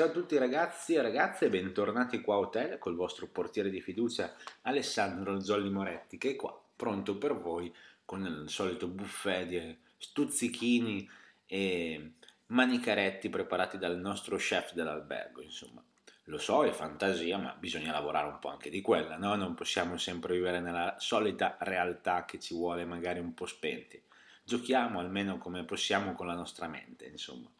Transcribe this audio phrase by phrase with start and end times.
[0.00, 4.34] Ciao a tutti ragazzi e ragazze, bentornati qua a Hotel col vostro portiere di fiducia
[4.62, 7.70] Alessandro Zolli Moretti che è qua, pronto per voi
[8.06, 11.06] con il solito buffet di stuzzichini
[11.44, 12.12] e
[12.46, 15.84] manicaretti preparati dal nostro chef dell'albergo, insomma.
[16.24, 19.34] Lo so, è fantasia, ma bisogna lavorare un po' anche di quella, no?
[19.34, 24.02] Non possiamo sempre vivere nella solita realtà che ci vuole magari un po' spenti.
[24.44, 27.50] Giochiamo almeno come possiamo con la nostra mente, insomma.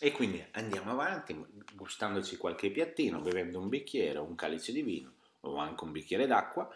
[0.00, 1.36] E quindi andiamo avanti
[1.74, 6.68] gustandoci qualche piattino, bevendo un bicchiere, un calice di vino o anche un bicchiere d'acqua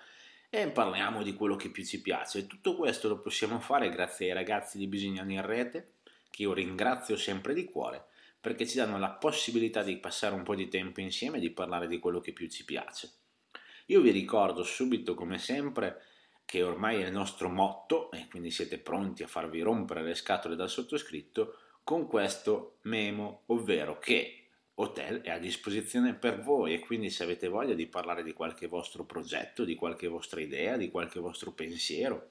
[0.51, 2.41] e parliamo di quello che più ci piace.
[2.41, 5.93] E tutto questo lo possiamo fare grazie ai ragazzi di Bisignani in Rete,
[6.31, 8.07] che io ringrazio sempre di cuore,
[8.41, 11.87] perché ci danno la possibilità di passare un po' di tempo insieme e di parlare
[11.87, 13.11] di quello che più ci piace.
[13.87, 16.03] Io vi ricordo subito, come sempre,
[16.45, 20.57] che ormai è il nostro motto, e quindi siete pronti a farvi rompere le scatole
[20.57, 24.43] dal sottoscritto, con questo memo, ovvero che
[24.75, 28.67] Hotel è a disposizione per voi e quindi se avete voglia di parlare di qualche
[28.67, 32.31] vostro progetto, di qualche vostra idea, di qualche vostro pensiero,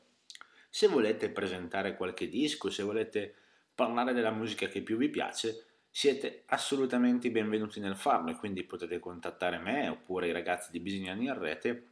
[0.69, 3.35] se volete presentare qualche disco, se volete
[3.75, 8.99] parlare della musica che più vi piace, siete assolutamente benvenuti nel farlo e quindi potete
[8.99, 11.89] contattare me oppure i ragazzi di Bisignani in rete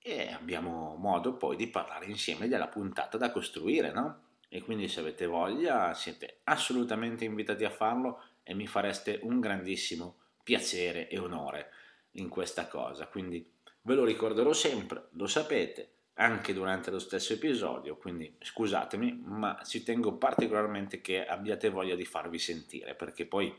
[0.00, 4.27] e abbiamo modo poi di parlare insieme della puntata da costruire, no?
[4.48, 10.16] E quindi se avete voglia siete assolutamente invitati a farlo e mi fareste un grandissimo
[10.42, 11.70] piacere e onore
[12.12, 13.06] in questa cosa.
[13.06, 13.46] Quindi
[13.82, 19.82] ve lo ricorderò sempre, lo sapete, anche durante lo stesso episodio, quindi scusatemi, ma ci
[19.82, 23.54] tengo particolarmente che abbiate voglia di farvi sentire, perché poi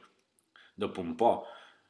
[0.73, 1.45] dopo un po'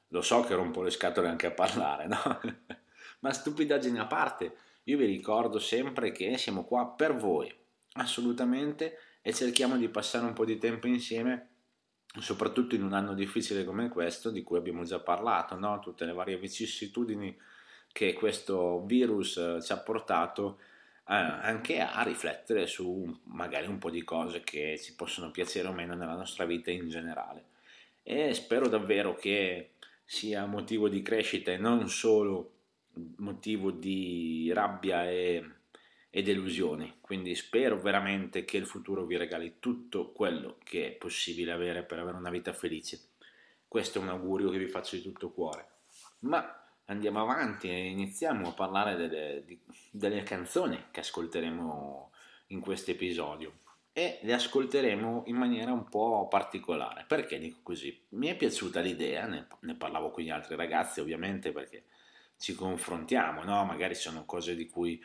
[0.10, 2.40] lo so che rompo le scatole anche a parlare, no?
[3.22, 7.54] ma stupidaggine a parte, io vi ricordo sempre che siamo qua per voi,
[8.00, 11.48] assolutamente e cerchiamo di passare un po' di tempo insieme
[12.20, 15.80] soprattutto in un anno difficile come questo di cui abbiamo già parlato no?
[15.80, 17.38] tutte le varie vicissitudini
[17.92, 20.60] che questo virus eh, ci ha portato
[21.08, 25.74] eh, anche a riflettere su magari un po' di cose che ci possono piacere o
[25.74, 27.46] meno nella nostra vita in generale
[28.02, 29.74] e spero davvero che
[30.04, 32.54] sia motivo di crescita e non solo
[33.18, 35.59] motivo di rabbia e
[36.10, 36.98] e delusioni.
[37.02, 42.00] Quindi spero veramente che il futuro vi regali tutto quello che è possibile avere per
[42.00, 43.00] avere una vita felice.
[43.68, 45.68] Questo è un augurio che vi faccio di tutto cuore.
[46.20, 49.60] Ma andiamo avanti e iniziamo a parlare delle, di,
[49.92, 52.12] delle canzoni che ascolteremo
[52.48, 53.54] in questo episodio
[53.94, 57.06] e le ascolteremo in maniera un po' particolare.
[57.08, 58.06] Perché dico così?
[58.10, 61.84] Mi è piaciuta l'idea, ne, ne parlavo con gli altri ragazzi ovviamente perché
[62.38, 63.66] ci confrontiamo, no?
[63.66, 65.04] magari sono cose di cui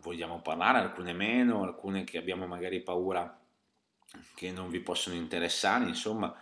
[0.00, 3.40] vogliamo parlare, alcune meno, alcune che abbiamo magari paura
[4.34, 6.34] che non vi possono interessare, insomma,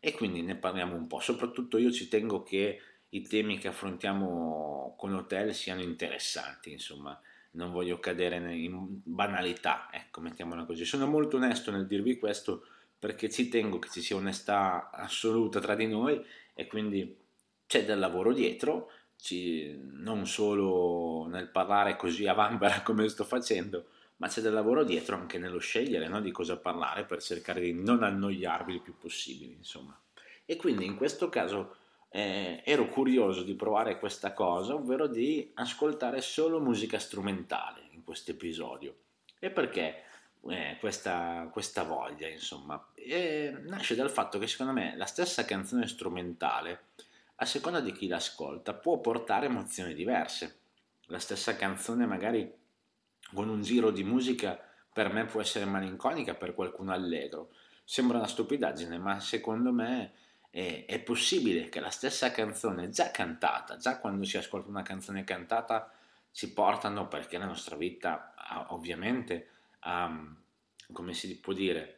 [0.00, 1.20] e quindi ne parliamo un po'.
[1.20, 7.20] Soprattutto io ci tengo che i temi che affrontiamo con Hotel siano interessanti, insomma,
[7.52, 10.84] non voglio cadere in banalità, ecco, mettiamola così.
[10.84, 12.66] Sono molto onesto nel dirvi questo
[12.98, 17.18] perché ci tengo che ci sia onestà assoluta tra di noi e quindi
[17.66, 18.90] c'è del lavoro dietro
[19.22, 24.82] ci, non solo nel parlare così a vanvera come sto facendo, ma c'è del lavoro
[24.82, 26.20] dietro anche nello scegliere no?
[26.20, 29.96] di cosa parlare per cercare di non annoiarvi il più possibile, insomma.
[30.44, 31.76] E quindi in questo caso
[32.10, 38.32] eh, ero curioso di provare questa cosa, ovvero di ascoltare solo musica strumentale in questo
[38.32, 38.96] episodio.
[39.38, 40.02] E perché
[40.48, 42.90] eh, questa, questa, voglia, insomma?
[42.94, 46.90] E nasce dal fatto che secondo me la stessa canzone strumentale
[47.42, 50.60] a seconda di chi l'ascolta, può portare emozioni diverse.
[51.06, 52.50] La stessa canzone magari
[53.34, 54.58] con un giro di musica
[54.92, 57.52] per me può essere malinconica, per qualcuno allegro.
[57.84, 60.12] Sembra una stupidaggine, ma secondo me
[60.50, 65.24] è, è possibile che la stessa canzone già cantata, già quando si ascolta una canzone
[65.24, 65.90] cantata,
[66.30, 68.34] ci portano perché la nostra vita
[68.68, 69.48] ovviamente
[69.80, 70.32] ha,
[70.92, 71.96] come si può dire,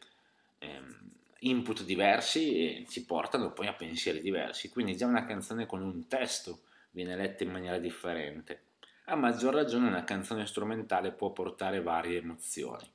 [0.59, 1.14] ehm,
[1.49, 4.69] input diversi ci portano poi a pensieri diversi.
[4.69, 6.61] Quindi già una canzone con un testo
[6.91, 8.63] viene letta in maniera differente.
[9.07, 12.91] A maggior ragione una canzone strumentale può portare varie emozioni.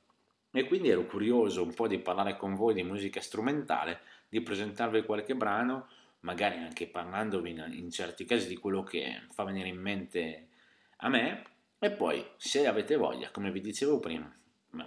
[0.52, 5.04] E quindi ero curioso un po' di parlare con voi di musica strumentale, di presentarvi
[5.04, 5.88] qualche brano,
[6.20, 10.48] magari anche parlandovi in certi casi di quello che fa venire in mente
[10.96, 11.44] a me,
[11.78, 14.30] e poi se avete voglia, come vi dicevo prima,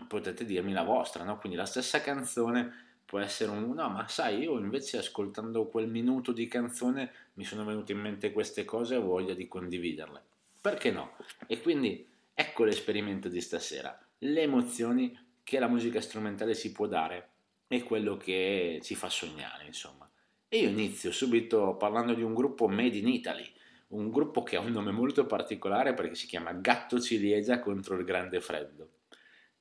[0.07, 1.37] potete dirmi la vostra, no?
[1.39, 6.31] quindi la stessa canzone può essere un no, ma sai, io invece ascoltando quel minuto
[6.31, 10.21] di canzone mi sono venute in mente queste cose e ho voglia di condividerle.
[10.61, 11.15] Perché no?
[11.47, 17.29] E quindi ecco l'esperimento di stasera, le emozioni che la musica strumentale si può dare
[17.67, 20.09] e quello che ci fa sognare, insomma.
[20.47, 23.51] E io inizio subito parlando di un gruppo Made in Italy,
[23.89, 28.05] un gruppo che ha un nome molto particolare perché si chiama Gatto Ciliegia contro il
[28.05, 28.89] Grande Freddo.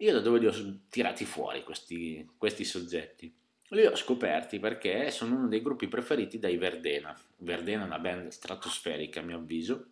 [0.03, 3.33] Io da dove li ho tirati fuori questi, questi soggetti?
[3.69, 7.17] Li ho scoperti perché sono uno dei gruppi preferiti dai Verdena.
[7.37, 9.87] Verdena è una band stratosferica a mio avviso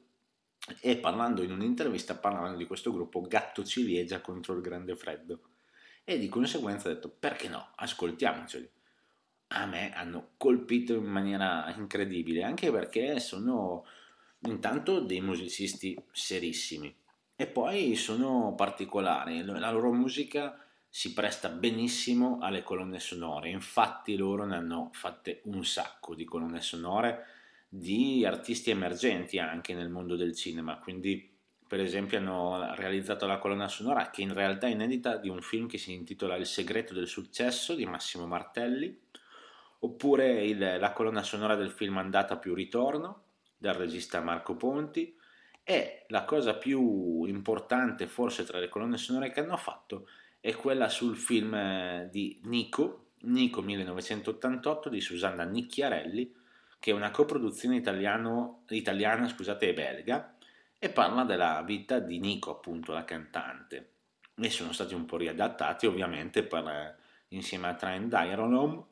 [0.80, 5.42] e parlando in un'intervista parlavano di questo gruppo Gatto Ciliegia contro il Grande Freddo
[6.02, 8.68] e di conseguenza ho detto perché no, ascoltiamoceli.
[9.52, 13.86] A me hanno colpito in maniera incredibile anche perché sono
[14.40, 16.92] intanto dei musicisti serissimi
[17.40, 24.44] e poi sono particolari, la loro musica si presta benissimo alle colonne sonore, infatti loro
[24.44, 27.24] ne hanno fatte un sacco di colonne sonore
[27.66, 31.34] di artisti emergenti anche nel mondo del cinema, quindi
[31.66, 35.66] per esempio hanno realizzato la colonna sonora che in realtà è inedita di un film
[35.66, 39.00] che si intitola Il segreto del successo di Massimo Martelli,
[39.78, 43.22] oppure il, la colonna sonora del film Andata più ritorno
[43.56, 45.16] del regista Marco Ponti
[45.70, 50.08] e la cosa più importante forse tra le colonne sonore che hanno fatto
[50.40, 56.34] è quella sul film eh, di Nico, Nico 1988 di Susanna Nicchiarelli,
[56.80, 60.34] che è una coproduzione italiano, italiana scusate, e belga,
[60.76, 63.90] e parla della vita di Nico, appunto, la cantante.
[64.34, 66.96] E sono stati un po' riadattati, ovviamente, per, eh,
[67.28, 68.84] insieme a Trent Dyronom,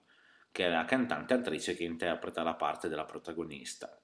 [0.52, 3.97] che è la cantante attrice che interpreta la parte della protagonista.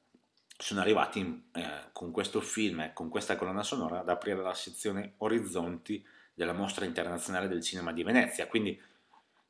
[0.56, 4.55] Sono arrivati in, eh, con questo film e con questa colonna sonora ad aprire la
[4.55, 8.81] sezione Orizzonti della Mostra Internazionale del Cinema di Venezia, quindi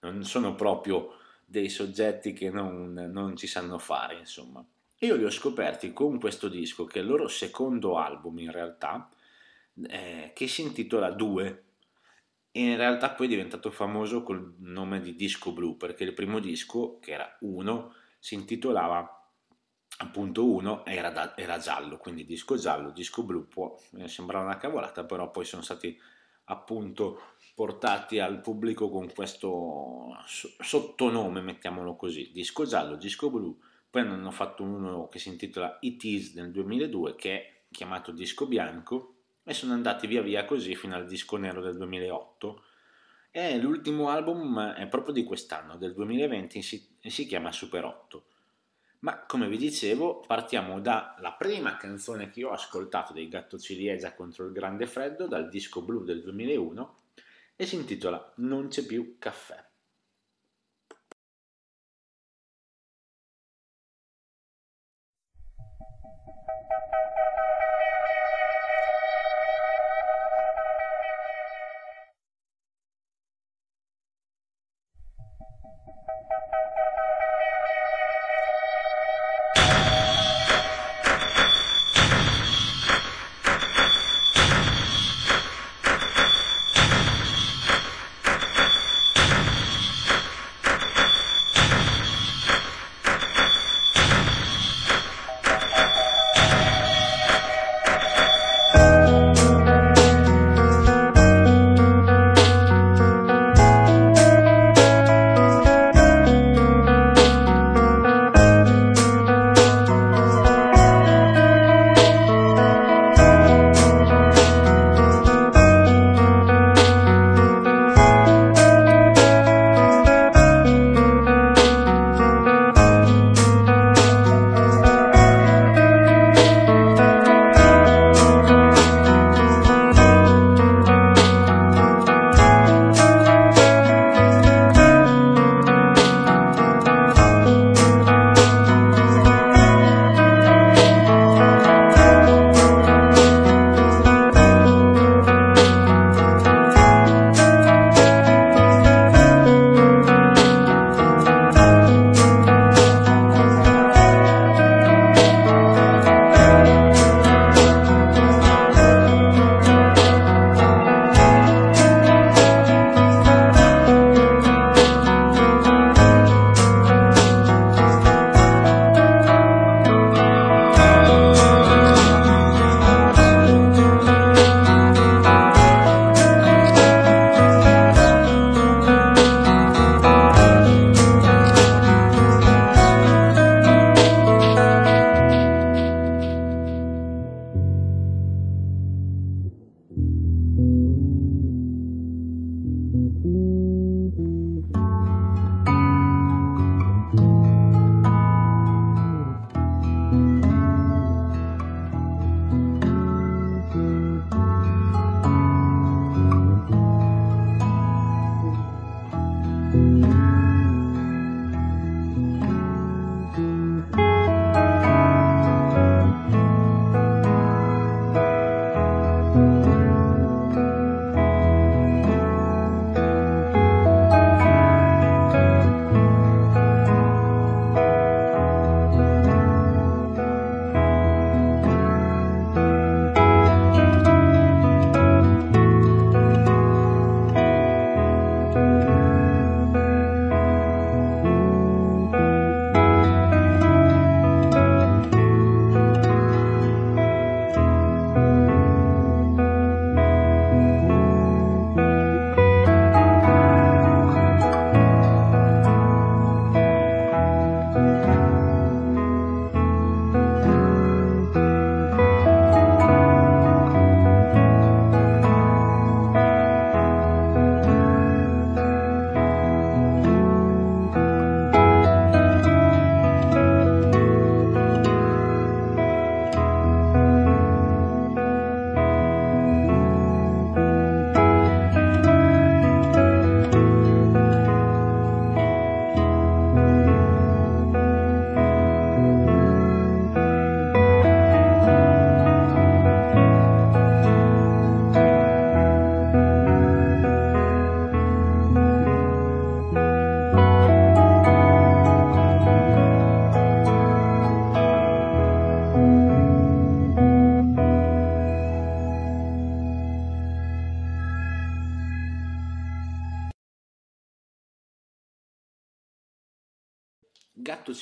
[0.00, 4.64] non sono proprio dei soggetti che non, non ci sanno fare, insomma.
[4.98, 9.10] Io li ho scoperti con questo disco, che è il loro secondo album in realtà,
[9.86, 11.64] eh, che si intitola Due,
[12.50, 16.38] e in realtà poi è diventato famoso col nome di Disco Blu, perché il primo
[16.38, 19.13] disco, che era Uno, si intitolava
[19.98, 25.04] appunto uno era, era, giallo, quindi disco giallo, disco blu, può eh, sembrare una cavolata,
[25.04, 25.96] però poi sono stati
[26.46, 33.56] appunto portati al pubblico con questo sottonome, mettiamolo così, disco giallo, disco blu,
[33.88, 38.46] poi hanno fatto uno che si intitola It Is nel 2002 che è chiamato disco
[38.46, 39.14] bianco
[39.44, 42.64] e sono andati via via così fino al disco nero del 2008
[43.30, 48.26] e l'ultimo album è proprio di quest'anno, del 2020, si, si chiama Super 8
[49.04, 54.46] ma come vi dicevo, partiamo dalla prima canzone che ho ascoltato dei Gatto Ciliegia contro
[54.46, 56.96] il Grande Freddo, dal disco blu del 2001,
[57.54, 59.62] e si intitola Non c'è più caffè.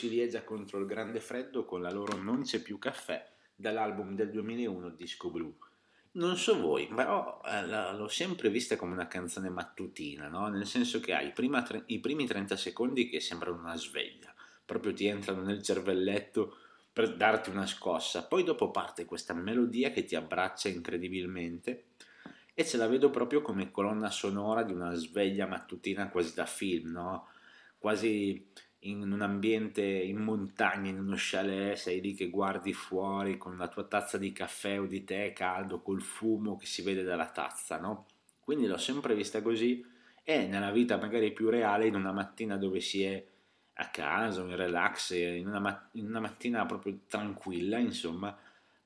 [0.03, 4.91] Ciliegia contro il Grande Freddo con la loro Non c'è più caffè dall'album del 2001
[4.97, 5.57] Disco Blu.
[6.15, 10.49] Non so voi, però eh, l'ho sempre vista come una canzone mattutina, no?
[10.49, 14.35] nel senso che hai tre, i primi 30 secondi che sembrano una sveglia,
[14.67, 16.57] proprio ti entrano nel cervelletto
[16.93, 21.91] per darti una scossa, poi dopo parte questa melodia che ti abbraccia incredibilmente
[22.55, 26.91] e ce la vedo proprio come colonna sonora di una sveglia mattutina quasi da film,
[26.91, 27.29] no?
[27.79, 28.51] quasi
[28.85, 33.69] in un ambiente in montagna, in uno chalet, sei lì che guardi fuori con la
[33.69, 37.79] tua tazza di caffè o di tè caldo, col fumo che si vede dalla tazza,
[37.79, 38.07] no?
[38.41, 39.85] Quindi l'ho sempre vista così
[40.25, 43.25] e nella vita magari più reale, in una mattina dove si è
[43.75, 48.37] a casa, in relax, in una, mat- in una mattina proprio tranquilla, insomma,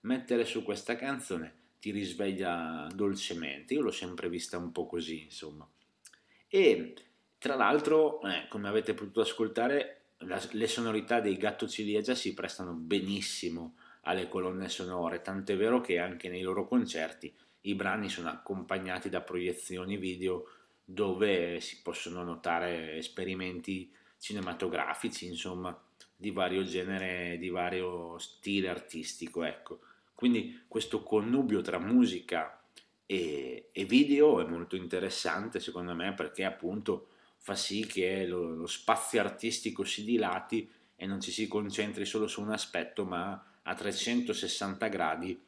[0.00, 3.74] mettere su questa canzone ti risveglia dolcemente.
[3.74, 5.68] Io l'ho sempre vista un po' così, insomma.
[6.48, 6.94] E
[7.38, 12.72] tra l'altro, eh, come avete potuto ascoltare, la, le sonorità dei Gatto Ciliegia si prestano
[12.72, 19.08] benissimo alle colonne sonore, tant'è vero che anche nei loro concerti i brani sono accompagnati
[19.08, 20.48] da proiezioni video
[20.84, 25.76] dove si possono notare esperimenti cinematografici, insomma,
[26.14, 29.80] di vario genere, di vario stile artistico, ecco.
[30.14, 32.62] Quindi questo connubio tra musica
[33.04, 37.08] e, e video è molto interessante secondo me perché appunto
[37.46, 42.26] fa sì che lo, lo spazio artistico si dilati e non ci si concentri solo
[42.26, 45.40] su un aspetto, ma a 360 gradi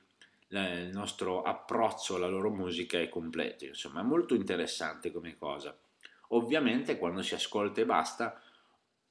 [0.51, 3.65] il nostro approccio alla loro musica è completo.
[3.65, 5.77] Insomma, è molto interessante come cosa.
[6.29, 8.41] Ovviamente quando si ascolta e basta,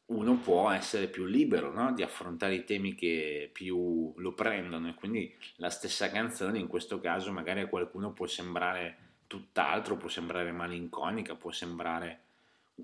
[0.05, 1.91] uno può essere più libero no?
[1.91, 7.01] di affrontare i temi che più lo prendono e quindi la stessa canzone in questo
[7.01, 12.21] caso magari a qualcuno può sembrare tutt'altro, può sembrare malinconica, può sembrare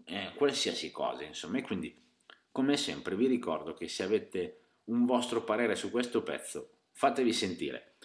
[0.06, 1.58] eh, qualsiasi cosa, insomma.
[1.58, 1.96] E quindi,
[2.52, 7.96] come sempre, vi ricordo che se avete un vostro parere su questo pezzo, fatevi sentire.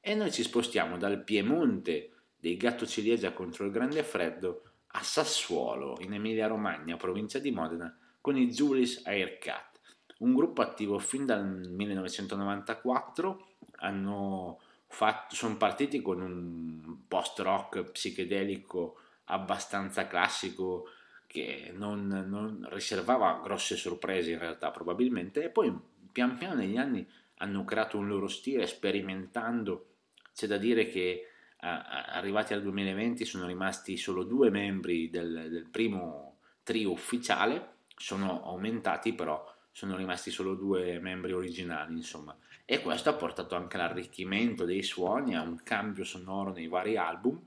[0.00, 4.62] E noi ci spostiamo dal Piemonte dei Gatto Ciliegia contro il Grande Freddo
[4.94, 9.80] a Sassuolo, in Emilia-Romagna, provincia di Modena, con i Julis Aircat,
[10.18, 13.46] un gruppo attivo fin dal 1994,
[13.76, 20.88] hanno fatto, sono partiti con un post-rock psichedelico abbastanza classico
[21.32, 25.74] che non, non, riservava grosse sorprese in realtà probabilmente e poi
[26.12, 27.08] pian piano negli anni
[27.38, 29.86] hanno creato un loro stile sperimentando.
[30.34, 36.38] C'è da dire che arrivati al 2020 sono rimasti solo due membri del, del primo
[36.62, 37.76] trio ufficiale.
[37.96, 42.36] Sono aumentati però sono rimasti solo due membri originali insomma.
[42.66, 47.42] E questo ha portato anche all'arricchimento dei suoni a un cambio sonoro nei vari album.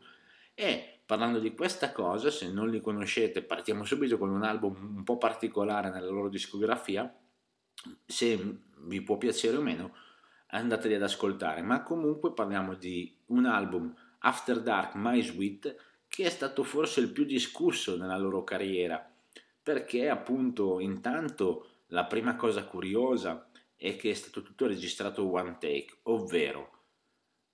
[0.56, 5.04] E parlando di questa cosa, se non li conoscete, partiamo subito con un album un
[5.04, 7.14] po' particolare nella loro discografia,
[8.06, 9.96] se vi può piacere o meno,
[10.48, 15.76] andateli ad ascoltare, ma comunque parliamo di un album After Dark My Sweet
[16.08, 19.12] che è stato forse il più discusso nella loro carriera,
[19.62, 25.98] perché appunto intanto la prima cosa curiosa è che è stato tutto registrato one take,
[26.04, 26.75] ovvero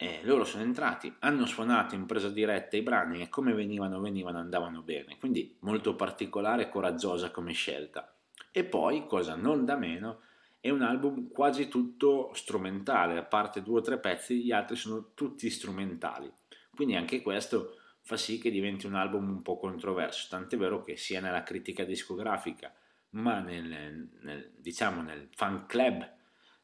[0.02, 4.40] eh, loro sono entrati, hanno suonato in presa diretta i brani e come venivano, venivano,
[4.40, 8.12] andavano bene, quindi molto particolare e coraggiosa come scelta.
[8.52, 10.22] E poi, cosa non da meno,
[10.60, 15.12] è un album quasi tutto strumentale, a parte due o tre pezzi, gli altri sono
[15.14, 16.32] tutti strumentali.
[16.74, 20.98] Quindi anche questo fa sì che diventi un album un po' controverso, tant'è vero che
[20.98, 22.74] sia nella critica discografica,
[23.12, 26.12] ma nel, nel diciamo nel fan club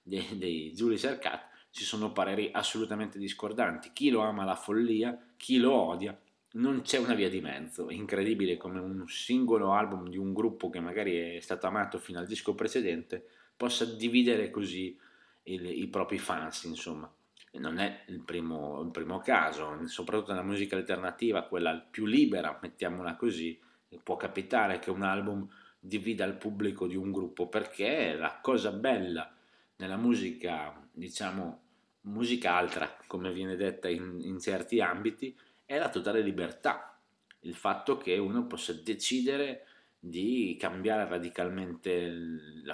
[0.02, 3.92] dei, dei Julius Arcat ci sono pareri assolutamente discordanti.
[3.94, 6.20] Chi lo ama la follia, chi lo odia,
[6.54, 7.88] non c'è una via di mezzo.
[7.88, 12.18] È incredibile come un singolo album di un gruppo che magari è stato amato fino
[12.18, 13.24] al disco precedente
[13.56, 14.98] possa dividere così
[15.44, 17.12] il, i propri fans, insomma.
[17.60, 23.16] Non è il primo, il primo caso, soprattutto nella musica alternativa, quella più libera, mettiamola
[23.16, 23.60] così,
[24.02, 25.48] può capitare che un album
[25.80, 29.32] divida il pubblico di un gruppo perché la cosa bella
[29.78, 31.67] nella musica, diciamo,
[32.08, 35.36] musica altra, come viene detta in, in certi ambiti,
[35.66, 36.98] è la totale libertà,
[37.42, 39.66] il fatto che uno possa decidere
[40.00, 42.14] di cambiare radicalmente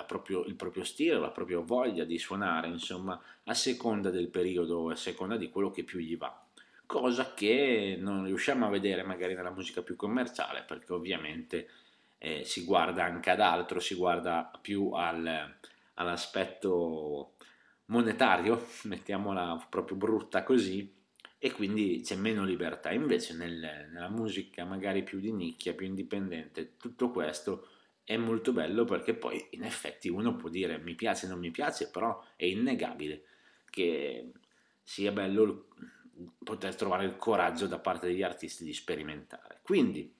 [0.05, 4.95] proprio, il proprio stile, la propria voglia di suonare, insomma, a seconda del periodo, a
[4.95, 6.45] seconda di quello che più gli va.
[6.85, 11.69] Cosa che non riusciamo a vedere magari nella musica più commerciale, perché ovviamente
[12.19, 15.55] eh, si guarda anche ad altro, si guarda più al,
[15.95, 17.32] all'aspetto
[17.85, 21.01] monetario, mettiamola proprio brutta così,
[21.37, 22.91] e quindi c'è meno libertà.
[22.91, 27.67] Invece nel, nella musica magari più di nicchia, più indipendente, tutto questo
[28.05, 31.89] è molto bello perché poi in effetti uno può dire mi piace non mi piace,
[31.89, 33.23] però è innegabile
[33.69, 34.31] che
[34.81, 35.67] sia bello
[36.43, 39.59] poter trovare il coraggio da parte degli artisti di sperimentare.
[39.63, 40.13] Quindi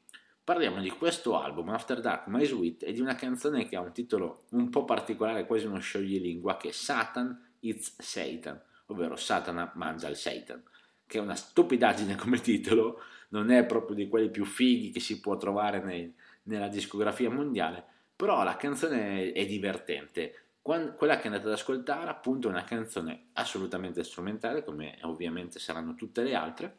[0.44, 3.94] parliamo di questo album, After Dark My Sweet, e di una canzone che ha un
[3.94, 10.08] titolo un po' particolare, quasi uno scioglilingua, che è Satan It's Satan, ovvero Satana mangia
[10.08, 10.62] il Satan,
[11.06, 15.20] che è una stupidaggine come titolo, non è proprio di quelli più fighi che si
[15.20, 17.84] può trovare nei, nella discografia mondiale,
[18.16, 20.36] però la canzone è divertente.
[20.62, 26.22] quella che andate ad ascoltare appunto è una canzone assolutamente strumentale, come ovviamente saranno tutte
[26.22, 26.76] le altre,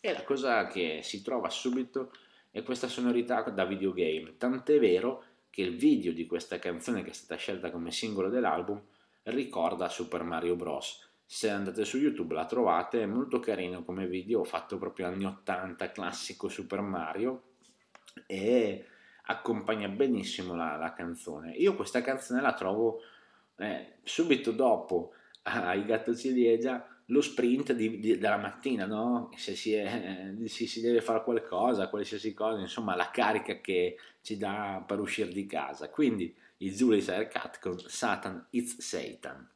[0.00, 2.12] e la cosa che si trova subito
[2.50, 7.14] è questa sonorità da videogame, tant'è vero che il video di questa canzone che è
[7.14, 8.80] stata scelta come singolo dell'album
[9.24, 11.08] ricorda Super Mario Bros.
[11.26, 15.90] Se andate su YouTube la trovate, è molto carino come video, fatto proprio anni 80,
[15.90, 17.42] classico Super Mario
[18.26, 18.86] e
[19.26, 21.52] accompagna benissimo la, la canzone.
[21.52, 23.00] Io questa canzone la trovo
[23.56, 29.30] eh, subito dopo ai Gatto Ciliegia lo sprint di, di, della mattina, no?
[29.36, 33.98] se si, è, eh, si, si, deve fare qualcosa, qualsiasi cosa, insomma la carica che
[34.22, 35.90] ci dà per uscire di casa.
[35.90, 36.34] Quindi
[36.64, 39.53] i Zulis Cat con Satan It's Satan.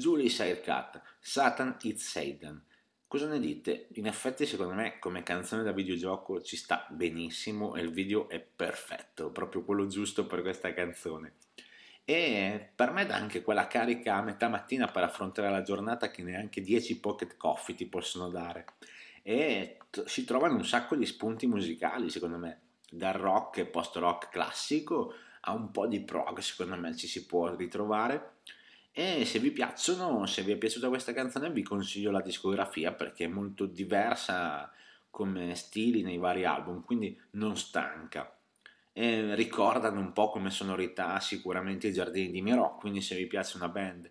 [0.00, 2.64] Julie Sirecat, Satan It's Satan.
[3.06, 3.88] Cosa ne dite?
[3.96, 8.40] In effetti secondo me come canzone da videogioco ci sta benissimo e il video è
[8.40, 11.34] perfetto, proprio quello giusto per questa canzone.
[12.06, 16.22] E per me dà anche quella carica a metà mattina per affrontare la giornata che
[16.22, 18.64] neanche 10 pocket coffee ti possono dare.
[19.22, 22.60] E t- si trovano un sacco di spunti musicali secondo me,
[22.90, 27.26] dal rock e post rock classico a un po' di prog secondo me ci si
[27.26, 28.38] può ritrovare
[29.00, 33.24] e se vi piacciono, se vi è piaciuta questa canzone, vi consiglio la discografia perché
[33.24, 34.70] è molto diversa
[35.08, 38.30] come stili nei vari album, quindi non stanca.
[38.92, 43.56] E ricordano un po' come sonorità sicuramente i Giardini di Miro, quindi se vi piace
[43.56, 44.10] una band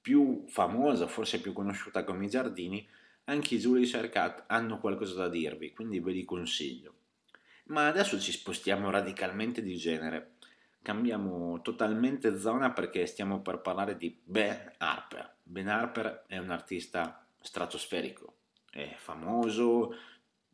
[0.00, 2.88] più famosa, forse più conosciuta come i Giardini,
[3.24, 6.94] anche i Julie Sercat hanno qualcosa da dirvi, quindi ve li consiglio.
[7.64, 10.36] Ma adesso ci spostiamo radicalmente di genere
[10.82, 15.36] cambiamo totalmente zona perché stiamo per parlare di Ben Harper.
[15.42, 18.34] Ben Harper è un artista stratosferico,
[18.70, 19.94] è famoso,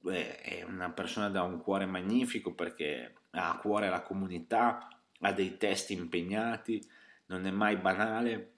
[0.02, 4.88] è una persona da un cuore magnifico perché ha a cuore la comunità,
[5.20, 6.82] ha dei testi impegnati,
[7.26, 8.52] non è mai banale,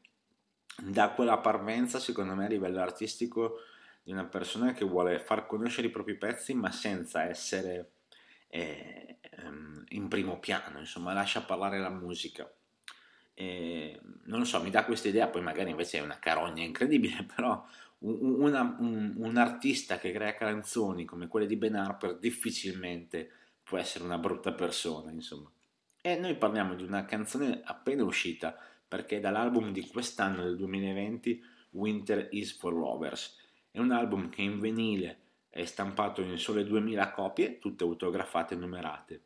[0.77, 3.61] dà quella parvenza secondo me a livello artistico
[4.03, 7.91] di una persona che vuole far conoscere i propri pezzi ma senza essere
[8.49, 9.19] eh,
[9.91, 12.51] in primo piano, insomma, lascia parlare la musica.
[13.35, 17.25] E, non lo so, mi dà questa idea, poi magari invece è una carogna incredibile,
[17.35, 17.65] però
[17.99, 23.31] un, una, un, un, artista che crea canzoni come quelle di Ben Harper difficilmente
[23.63, 25.51] può essere una brutta persona, insomma.
[26.01, 28.57] E noi parliamo di una canzone appena uscita,
[28.87, 33.37] perché è dall'album di quest'anno, del 2020, Winter is for Lovers.
[33.71, 35.19] È un album che in venile
[35.51, 39.23] è stampato in sole 2000 copie, tutte autografate e numerate.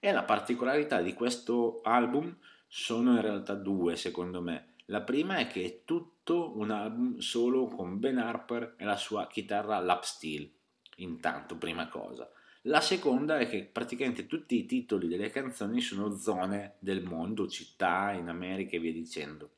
[0.00, 4.74] E la particolarità di questo album sono in realtà due, secondo me.
[4.86, 9.26] La prima è che è tutto un album solo con Ben Harper e la sua
[9.26, 10.50] chitarra lap steel,
[10.96, 12.30] intanto, prima cosa.
[12.62, 18.12] La seconda è che praticamente tutti i titoli delle canzoni sono zone del mondo, città
[18.12, 19.50] in America e via dicendo.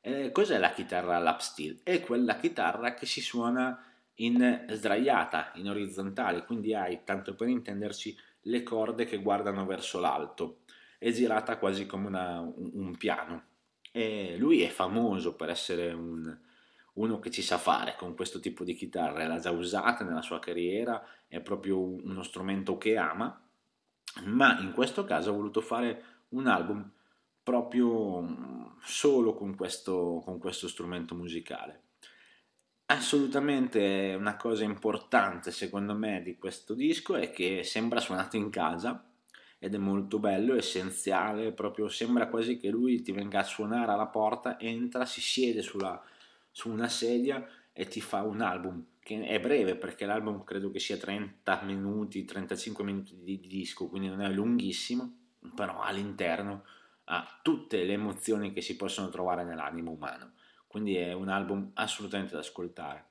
[0.00, 1.80] Eh, cos'è la chitarra lap steel?
[1.82, 3.87] È quella chitarra che si suona
[4.20, 10.60] in sdraiata, in orizzontale, quindi hai, tanto per intenderci, le corde che guardano verso l'alto,
[10.98, 13.44] è girata quasi come una, un, piano.
[13.92, 16.36] E lui è famoso per essere un,
[16.94, 20.38] uno che ci sa fare con questo tipo di chitarra, l'ha già usata nella sua
[20.40, 23.40] carriera, è proprio uno strumento che ama,
[24.24, 26.90] ma in questo caso ha voluto fare un album
[27.42, 31.82] proprio solo con questo, con questo strumento musicale.
[32.90, 39.04] Assolutamente una cosa importante secondo me di questo disco è che sembra suonato in casa
[39.58, 44.06] ed è molto bello, essenziale, proprio sembra quasi che lui ti venga a suonare alla
[44.06, 46.02] porta, entra, si siede sulla,
[46.50, 50.78] su una sedia e ti fa un album che è breve perché l'album credo che
[50.78, 55.12] sia 30 minuti, 35 minuti di disco, quindi non è lunghissimo,
[55.54, 56.64] però all'interno
[57.04, 60.36] ha tutte le emozioni che si possono trovare nell'animo umano
[60.68, 63.06] quindi è un album assolutamente da ascoltare.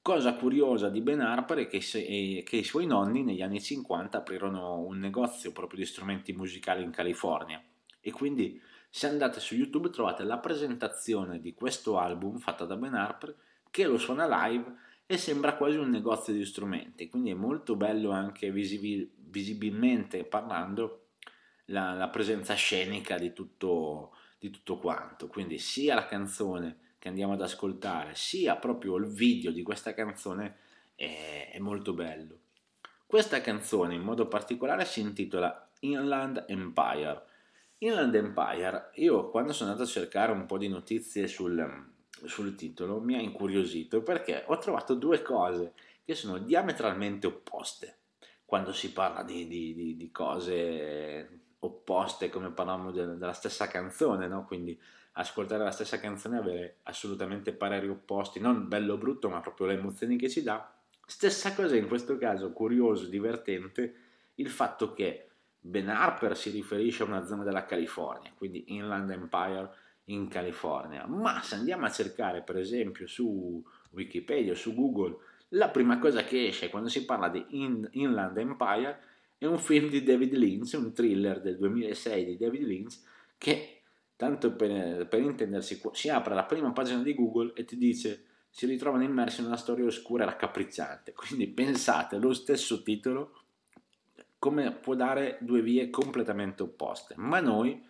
[0.00, 3.60] Cosa curiosa di Ben Harper è che, se, è che, i suoi nonni negli anni
[3.60, 7.62] 50 aprirono un negozio proprio di strumenti musicali in California.
[8.00, 12.94] E quindi se andate su YouTube trovate la presentazione di questo album fatta da Ben
[12.94, 13.34] Harper
[13.70, 14.74] che lo suona live
[15.06, 21.10] e sembra quasi un negozio di strumenti, quindi è molto bello anche visibil, visibilmente parlando
[21.66, 27.32] la, la presenza scenica di tutto, di tutto quanto, quindi sia la canzone che andiamo
[27.32, 30.58] ad ascoltare, sia proprio il video di questa canzone
[30.94, 32.38] è, è molto bello.
[33.04, 37.24] Questa canzone in modo particolare si intitola Inland Empire.
[37.78, 41.90] Inland Empire, io quando sono andato a cercare un po' di notizie sul,
[42.24, 45.72] sul titolo mi ha incuriosito perché ho trovato due cose
[46.04, 47.98] che sono diametralmente opposte
[48.44, 54.28] quando si parla di, di, di, di cose opposte come parlavamo de- della stessa canzone,
[54.28, 54.44] no?
[54.44, 54.80] quindi
[55.12, 59.66] ascoltare la stessa canzone e avere assolutamente pareri opposti, non bello o brutto, ma proprio
[59.66, 60.74] le emozioni che ci dà.
[61.06, 63.94] Stessa cosa in questo caso, curioso, divertente,
[64.36, 65.28] il fatto che
[65.60, 69.70] Ben Harper si riferisce a una zona della California, quindi Inland Empire
[70.06, 75.16] in California, ma se andiamo a cercare per esempio su Wikipedia o su Google,
[75.50, 78.98] la prima cosa che esce quando si parla di In- Inland Empire
[79.38, 82.98] è un film di David Lynch, un thriller del 2006 di David Lynch
[83.38, 83.71] che,
[84.22, 88.66] tanto per, per intendersi, si apre la prima pagina di Google e ti dice si
[88.66, 91.10] ritrovano immersi in una storia oscura e raccapricciante.
[91.18, 93.42] Quindi pensate, lo stesso titolo
[94.38, 97.84] come può dare due vie completamente opposte, ma noi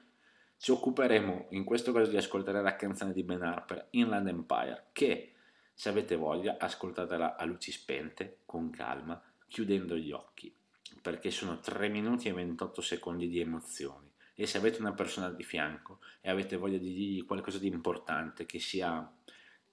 [0.57, 5.35] ci occuperemo in questo caso di ascoltare la canzone di Ben Harper, Inland Empire, che
[5.75, 10.55] se avete voglia ascoltatela a luci spente, con calma, chiudendo gli occhi,
[11.03, 14.12] perché sono 3 minuti e 28 secondi di emozioni.
[14.43, 18.45] E se avete una persona di fianco e avete voglia di dirgli qualcosa di importante,
[18.45, 19.09] che sia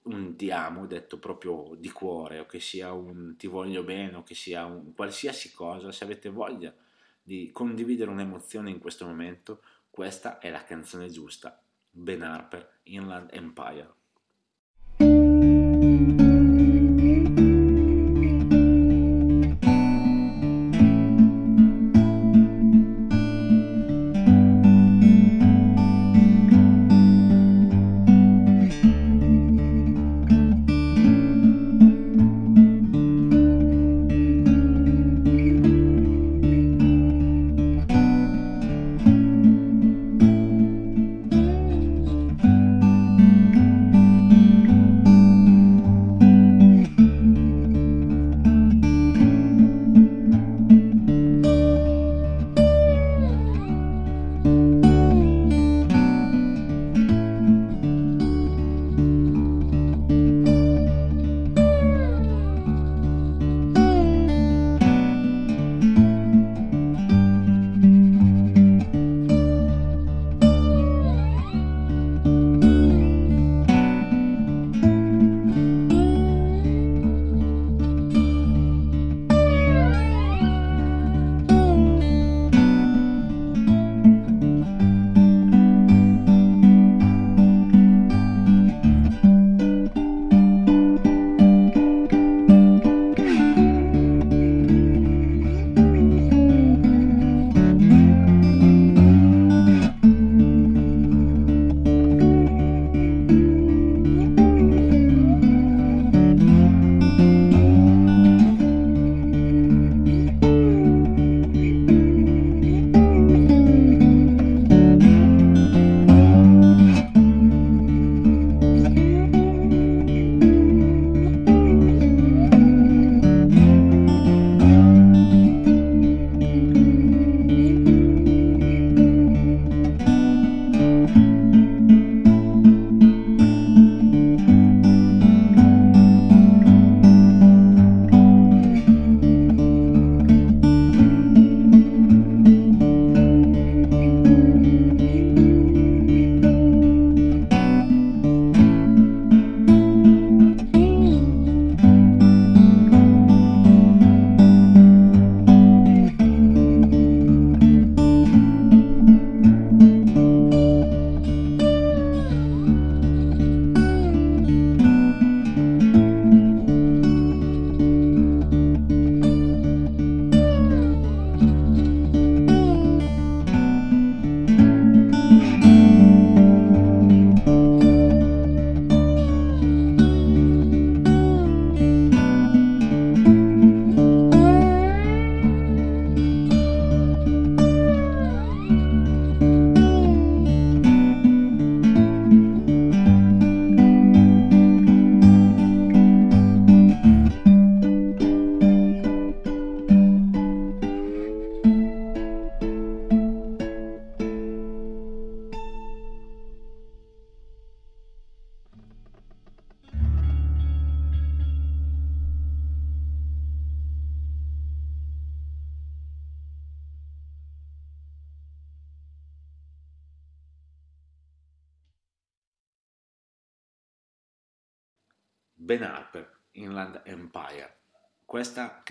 [0.02, 4.22] un ti amo detto proprio di cuore, o che sia un ti voglio bene, o
[4.22, 6.72] che sia un qualsiasi cosa, se avete voglia
[7.20, 11.60] di condividere un'emozione in questo momento, questa è la canzone giusta.
[11.90, 13.99] Ben Harper, Inland Empire.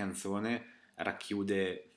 [0.09, 1.91] Canzone racchiude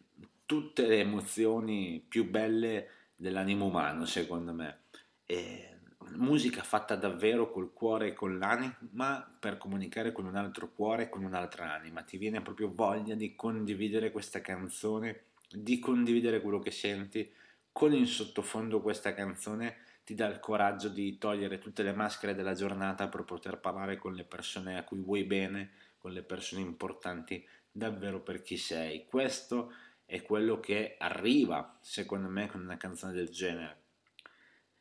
[0.44, 4.80] tutte le emozioni più belle dell'animo umano, secondo me.
[5.24, 5.68] E
[6.14, 11.08] musica fatta davvero col cuore e con l'anima per comunicare con un altro cuore e
[11.08, 12.02] con un'altra anima.
[12.02, 17.30] Ti viene proprio voglia di condividere questa canzone, di condividere quello che senti
[17.72, 22.54] con in sottofondo questa canzone ti dà il coraggio di togliere tutte le maschere della
[22.54, 27.46] giornata per poter parlare con le persone a cui vuoi bene, con le persone importanti
[27.72, 29.06] davvero per chi sei.
[29.06, 29.72] Questo
[30.04, 33.80] è quello che arriva, secondo me, con una canzone del genere.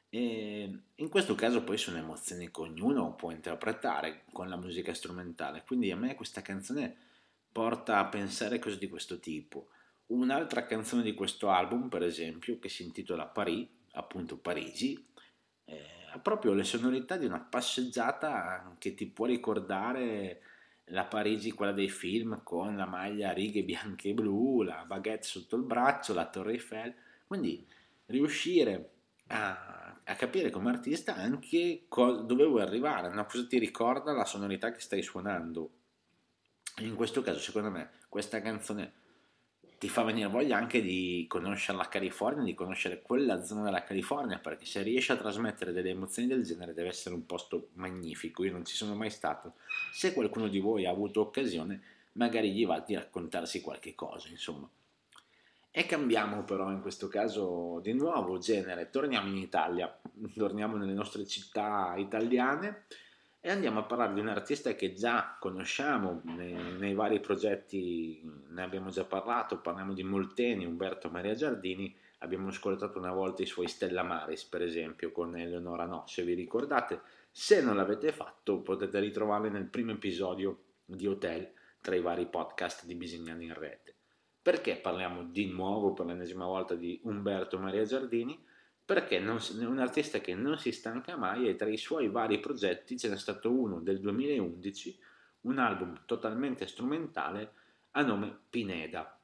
[0.10, 5.64] E in questo caso poi sono emozioni che ognuno può interpretare con la musica strumentale,
[5.66, 6.94] quindi a me questa canzone
[7.50, 9.70] porta a pensare cose di questo tipo.
[10.08, 15.02] Un'altra canzone di questo album, per esempio, che si intitola Paris, appunto Parigi,
[15.64, 20.42] eh, ha proprio le sonorità di una passeggiata che ti può ricordare
[20.92, 25.26] la Parigi, quella dei film, con la maglia a righe bianche e blu, la baguette
[25.26, 26.94] sotto il braccio, la Torre Eiffel.
[27.26, 27.66] Quindi
[28.08, 28.92] riuscire
[29.28, 33.26] a, a capire come artista anche co- dove vuoi arrivare, no?
[33.26, 35.72] cosa ti ricorda la sonorità che stai suonando.
[36.80, 38.94] In questo caso, secondo me, questa canzone
[39.82, 44.38] ti fa venire voglia anche di conoscere la California, di conoscere quella zona della California,
[44.38, 48.52] perché se riesci a trasmettere delle emozioni del genere deve essere un posto magnifico, io
[48.52, 49.54] non ci sono mai stato.
[49.92, 54.70] Se qualcuno di voi ha avuto occasione, magari gli va di raccontarsi qualche cosa, insomma.
[55.72, 60.00] E cambiamo però in questo caso di nuovo genere, torniamo in Italia,
[60.36, 62.84] torniamo nelle nostre città italiane
[63.44, 68.62] e andiamo a parlare di un artista che già conosciamo nei, nei, vari progetti, ne
[68.62, 73.68] abbiamo già parlato, parliamo di Molteni, Umberto Maria Giardini, abbiamo ascoltato una volta i suoi
[73.68, 77.02] Stella Maris per esempio con Eleonora No, se vi ricordate,
[77.32, 81.52] se non l'avete fatto potete ritrovarli nel primo episodio di Hotel
[81.82, 83.96] tra i vari podcast di Bisignani in rete.
[84.40, 88.40] Perché parliamo di nuovo per l'ennesima volta di Umberto Maria Giardini?
[88.92, 93.00] Perché non, un artista che non si stanca mai e tra i suoi vari progetti
[93.00, 95.00] ce n'è stato uno del 2011,
[95.44, 97.54] un album totalmente strumentale
[97.92, 99.18] a nome Pineda.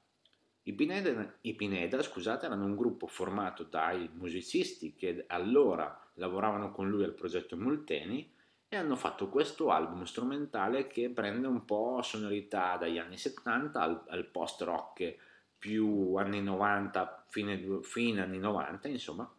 [0.63, 6.87] I Pineda, I Pineda scusate, erano un gruppo formato dai musicisti che allora lavoravano con
[6.87, 8.31] lui al progetto Multeni
[8.69, 14.03] e hanno fatto questo album strumentale che prende un po' sonorità dagli anni 70 al,
[14.07, 15.17] al post rock
[15.57, 19.29] più anni 90, fine, fine anni 90, insomma,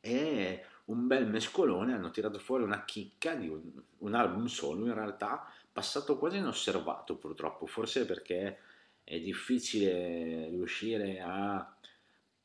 [0.00, 3.60] e un bel mescolone, hanno tirato fuori una chicca di un,
[3.98, 8.58] un, album solo, in realtà passato quasi inosservato purtroppo, forse perché
[9.04, 11.74] è difficile riuscire a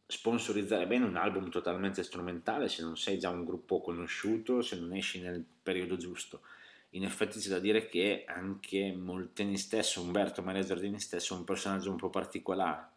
[0.08, 4.94] sponsorizzare bene un album totalmente strumentale se non sei già un gruppo conosciuto, se non
[4.94, 6.42] esci nel periodo giusto.
[6.92, 11.44] In effetti c'è da dire che anche Molteni stesso, Umberto Maria Giardini stesso, è un
[11.44, 12.88] personaggio un po' particolare,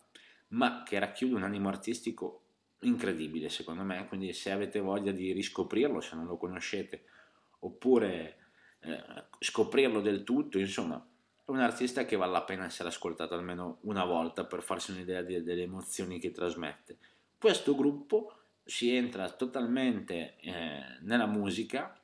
[0.48, 2.42] ma che racchiude un animo artistico
[2.80, 7.04] incredibile secondo me, quindi se avete voglia di riscoprirlo, se non lo conoscete,
[7.60, 8.36] oppure
[8.80, 9.02] eh,
[9.38, 11.04] scoprirlo del tutto, insomma,
[11.44, 15.22] è un artista che vale la pena essere ascoltato almeno una volta per farsi un'idea
[15.22, 16.98] di, delle emozioni che trasmette.
[17.38, 18.32] Questo gruppo
[18.64, 21.98] si entra totalmente eh, nella musica,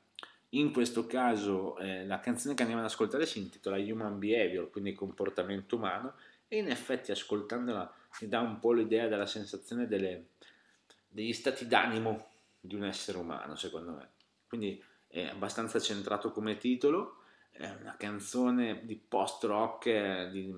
[0.49, 4.93] in questo caso eh, la canzone che andiamo ad ascoltare si intitola Human Behavior, quindi
[4.93, 6.15] comportamento umano,
[6.47, 10.29] e in effetti ascoltandola mi dà un po' l'idea della sensazione delle,
[11.15, 12.27] degli stati d'animo
[12.59, 14.09] di un essere umano, secondo me.
[14.45, 20.53] Quindi è abbastanza centrato come titolo, è una canzone di post-rock eh, di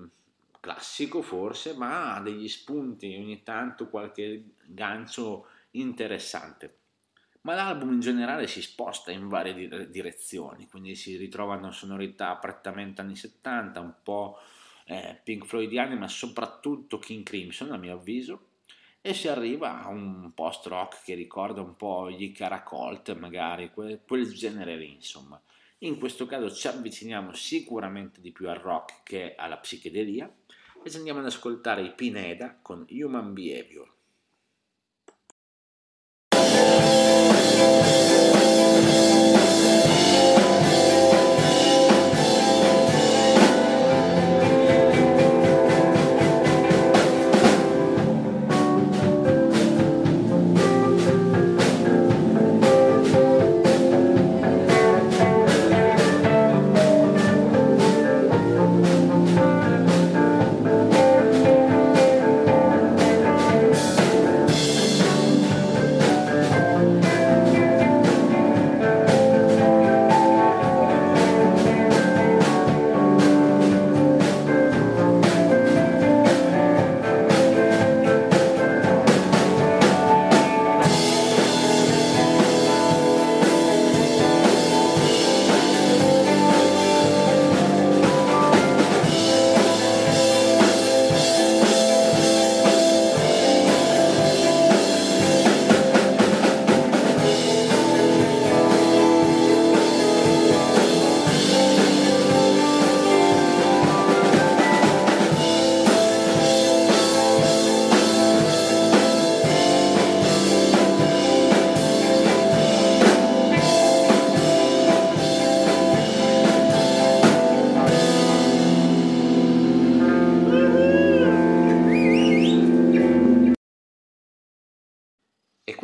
[0.58, 6.76] classico forse, ma ha degli spunti, ogni tanto qualche gancio interessante.
[7.42, 13.14] Ma l'album in generale si sposta in varie direzioni, quindi si ritrovano sonorità prettamente anni
[13.14, 14.40] 70, un po'
[14.86, 18.47] eh, Pink Floydiane, ma soprattutto King Crimson a mio avviso,
[19.08, 24.02] e si arriva a un post rock che ricorda un po' gli Caracolt, magari quel,
[24.06, 25.40] quel genere lì, insomma.
[25.78, 30.30] In questo caso ci avviciniamo sicuramente di più al rock che alla psichedelia
[30.84, 33.90] e ci andiamo ad ascoltare i Pineda con Human Behavior.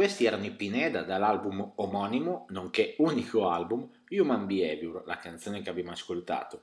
[0.05, 5.93] Questi erano i Pineda dall'album omonimo, nonché unico album, Human Behavior, la canzone che abbiamo
[5.93, 6.61] ascoltato.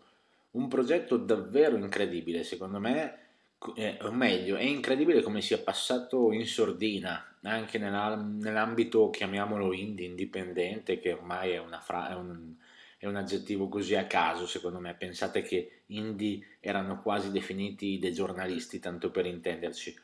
[0.52, 3.18] Un progetto davvero incredibile, secondo me,
[3.74, 11.00] eh, o meglio, è incredibile come sia passato in sordina, anche nell'ambito, chiamiamolo indie, indipendente,
[11.00, 12.54] che ormai è, fra- è, un,
[13.00, 14.94] è un aggettivo così a caso, secondo me.
[14.94, 19.98] Pensate che indie erano quasi definiti dei giornalisti, tanto per intenderci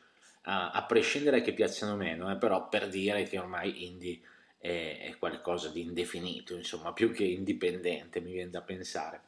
[0.48, 4.20] a, a prescindere che piacciono meno, eh, però per dire che ormai indie
[4.56, 9.22] è, è, qualcosa di indefinito, insomma, più che indipendente, mi viene da pensare.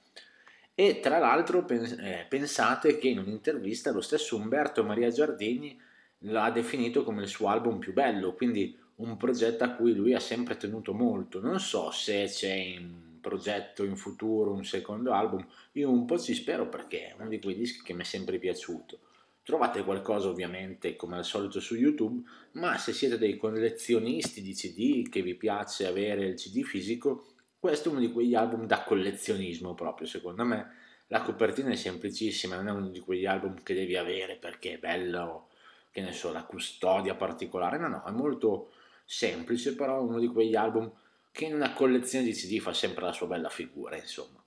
[0.75, 5.79] E tra l'altro eh, pensate che in un'intervista lo stesso Umberto Maria Giardini
[6.21, 10.21] l'ha definito come il suo album più bello, quindi un progetto a cui lui ha
[10.21, 11.41] sempre tenuto molto.
[11.41, 16.33] Non so se c'è in progetto in futuro un secondo album, io un po' ci
[16.33, 19.01] spero perché è uno di quei dischi che mi è sempre piaciuto.
[19.51, 22.23] Trovate qualcosa ovviamente come al solito su YouTube,
[22.53, 27.27] ma se siete dei collezionisti di CD che vi piace avere il CD fisico,
[27.59, 30.71] questo è uno di quegli album da collezionismo proprio, secondo me.
[31.09, 34.79] La copertina è semplicissima, non è uno di quegli album che devi avere perché è
[34.79, 35.49] bello,
[35.91, 38.71] che ne so, la custodia particolare, no, no, è molto
[39.05, 40.93] semplice, però è uno di quegli album
[41.33, 44.41] che in una collezione di CD fa sempre la sua bella figura, insomma.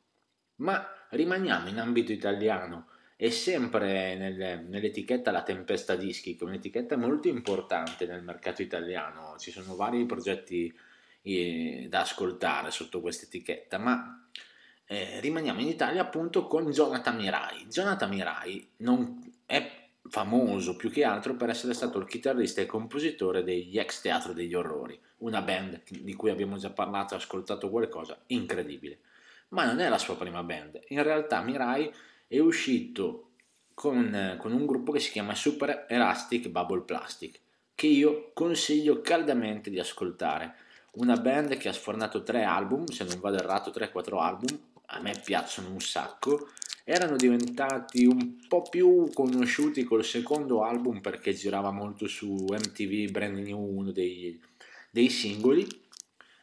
[0.60, 2.88] Ma rimaniamo in ambito italiano
[3.24, 9.36] e sempre nel, nell'etichetta La Tempesta Dischi, che è un'etichetta molto importante nel mercato italiano,
[9.38, 10.78] ci sono vari progetti
[11.22, 14.28] eh, da ascoltare sotto questa etichetta, ma
[14.86, 17.66] eh, rimaniamo in Italia appunto con Jonathan Mirai.
[17.70, 18.72] Jonathan Mirai
[19.46, 19.72] è
[20.10, 24.54] famoso più che altro per essere stato il chitarrista e compositore degli ex Teatro degli
[24.54, 29.00] Orrori, una band di cui abbiamo già parlato e ascoltato qualcosa, incredibile.
[29.52, 31.90] Ma non è la sua prima band, in realtà Mirai
[32.28, 33.32] è uscito
[33.74, 37.40] con, con un gruppo che si chiama Super Elastic Bubble Plastic,
[37.76, 40.56] che io consiglio caldamente di ascoltare.
[40.94, 45.20] Una band che ha sfornato tre album, se non vado errato 3-4 album, a me
[45.24, 46.50] piacciono un sacco,
[46.84, 53.38] erano diventati un po' più conosciuti col secondo album perché girava molto su MTV Brand
[53.38, 54.40] New, uno dei,
[54.92, 55.66] dei singoli,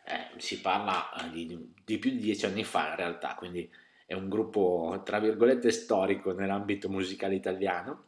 [0.05, 3.71] eh, si parla di, di, più di dieci anni fa in realtà, quindi
[4.11, 8.07] è un gruppo tra virgolette storico nell'ambito musicale italiano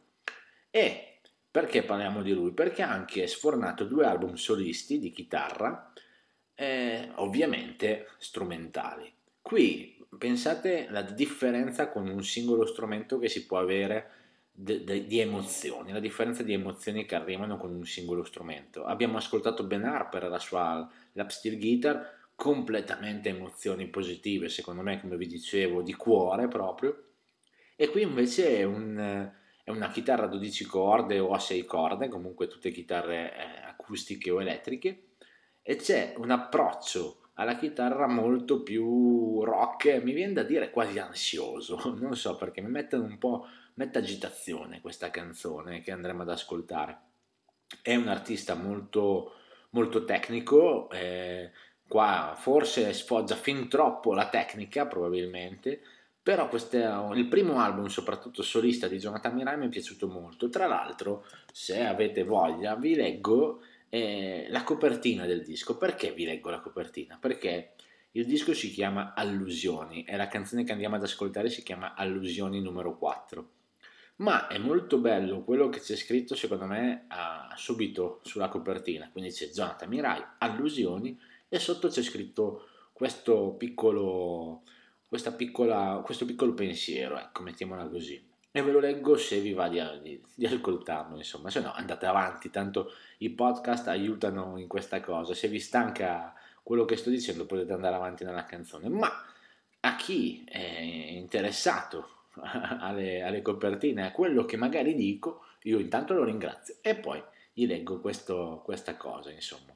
[0.69, 2.51] e perché parliamo di lui?
[2.51, 5.93] Perché ha anche sfornato due album solisti di chitarra,
[6.55, 9.09] eh, ovviamente strumentali.
[9.41, 14.09] Qui pensate alla differenza con un singolo strumento che si può avere
[14.51, 18.83] de, de, di emozioni, la differenza di emozioni che arrivano con un singolo strumento.
[18.83, 25.17] Abbiamo ascoltato Ben Harper, la sua lap steel guitar, completamente emozioni positive, secondo me, come
[25.17, 27.11] vi dicevo, di cuore proprio.
[27.75, 29.31] E qui invece è, un,
[29.63, 34.31] è una chitarra a 12 corde o a 6 corde, comunque tutte chitarre eh, acustiche
[34.31, 35.15] o elettriche,
[35.61, 41.95] e c'è un approccio alla chitarra molto più rock, mi viene da dire quasi ansioso,
[41.99, 46.99] non so perché mi mette un po' mette agitazione questa canzone che andremo ad ascoltare.
[47.81, 49.33] È un artista molto,
[49.71, 51.51] molto tecnico, eh,
[51.87, 55.81] Qua forse sfoggia fin troppo la tecnica, probabilmente,
[56.23, 56.77] però queste,
[57.15, 60.47] il primo album, soprattutto solista di Jonathan Mirai, mi è piaciuto molto.
[60.47, 65.77] Tra l'altro, se avete voglia, vi leggo eh, la copertina del disco.
[65.77, 67.17] Perché vi leggo la copertina?
[67.19, 67.73] Perché
[68.11, 72.61] il disco si chiama Allusioni e la canzone che andiamo ad ascoltare si chiama Allusioni
[72.61, 73.49] numero 4.
[74.17, 77.05] Ma è molto bello quello che c'è scritto, secondo me,
[77.55, 79.09] subito sulla copertina.
[79.11, 81.19] Quindi c'è Jonathan Mirai, Allusioni
[81.53, 84.63] e sotto c'è scritto questo piccolo,
[85.35, 88.19] piccola, questo piccolo pensiero, ecco, mettiamola così.
[88.49, 92.07] E ve lo leggo se vi va di, di, di ascoltarlo, insomma, se no andate
[92.07, 95.35] avanti, tanto i podcast aiutano in questa cosa.
[95.35, 96.33] Se vi stanca
[96.63, 99.11] quello che sto dicendo potete andare avanti nella canzone, ma
[99.81, 100.81] a chi è
[101.11, 102.23] interessato
[102.79, 107.21] alle, alle copertine, a quello che magari dico, io intanto lo ringrazio e poi
[107.53, 109.71] gli leggo questo, questa cosa, insomma.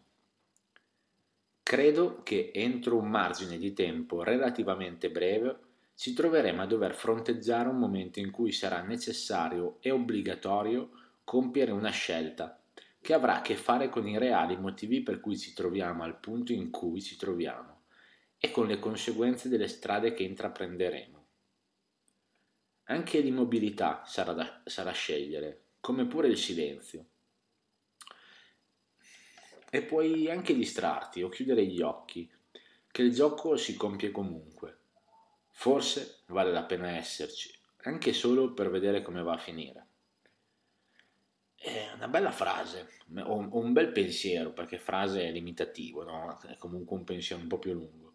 [1.67, 5.59] Credo che entro un margine di tempo relativamente breve
[5.95, 10.91] ci troveremo a dover fronteggiare un momento in cui sarà necessario e obbligatorio
[11.25, 12.57] compiere una scelta
[13.01, 16.53] che avrà a che fare con i reali motivi per cui ci troviamo al punto
[16.53, 17.81] in cui ci troviamo
[18.37, 21.25] e con le conseguenze delle strade che intraprenderemo.
[22.83, 27.07] Anche l'immobilità sarà da sarà scegliere, come pure il silenzio
[29.77, 32.29] e puoi anche distrarti o chiudere gli occhi,
[32.89, 34.79] che il gioco si compie comunque.
[35.51, 37.51] Forse vale la pena esserci,
[37.83, 39.85] anche solo per vedere come va a finire.
[41.55, 42.87] È una bella frase,
[43.23, 46.39] o un bel pensiero, perché frase è limitativo, no?
[46.47, 48.13] è comunque un pensiero un po' più lungo.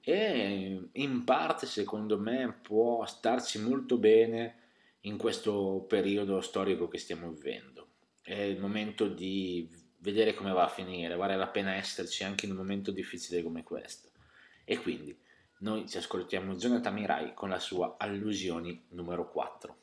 [0.00, 4.60] E in parte, secondo me, può starci molto bene
[5.00, 7.88] in questo periodo storico che stiamo vivendo.
[8.22, 12.52] È il momento di vedere come va a finire, vale la pena esserci anche in
[12.52, 14.10] un momento difficile come questo.
[14.64, 15.16] E quindi
[15.58, 19.76] noi ci ascoltiamo Jonathan Mirai con la sua Allusioni numero 4.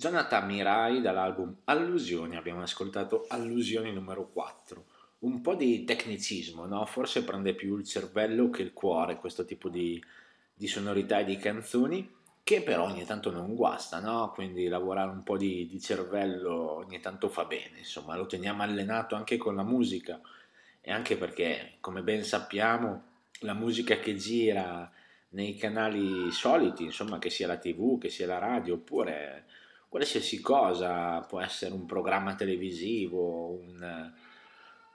[0.00, 4.84] Jonathan Mirai dall'album Allusioni, abbiamo ascoltato Allusioni numero 4.
[5.18, 6.86] Un po' di tecnicismo, no?
[6.86, 10.02] Forse prende più il cervello che il cuore questo tipo di,
[10.54, 12.10] di sonorità e di canzoni,
[12.42, 14.30] che però ogni tanto non guasta, no?
[14.32, 19.16] Quindi lavorare un po' di, di cervello ogni tanto fa bene, insomma, lo teniamo allenato
[19.16, 20.18] anche con la musica
[20.80, 23.02] e anche perché, come ben sappiamo,
[23.40, 24.90] la musica che gira
[25.32, 29.44] nei canali soliti, insomma, che sia la tv, che sia la radio, oppure
[29.90, 34.12] qualsiasi cosa, può essere un programma televisivo, un,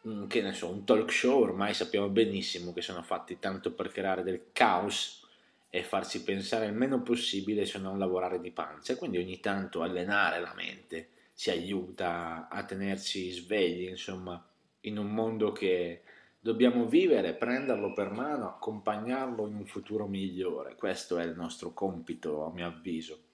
[0.03, 3.91] un, che ne so, un talk show, ormai sappiamo benissimo che sono fatti tanto per
[3.91, 5.27] creare del caos
[5.69, 8.95] e farci pensare il meno possibile se non lavorare di pancia.
[8.95, 14.41] Quindi ogni tanto allenare la mente ci aiuta a tenerci svegli, insomma,
[14.81, 16.03] in un mondo che
[16.39, 20.75] dobbiamo vivere, prenderlo per mano, accompagnarlo in un futuro migliore.
[20.75, 23.24] Questo è il nostro compito, a mio avviso.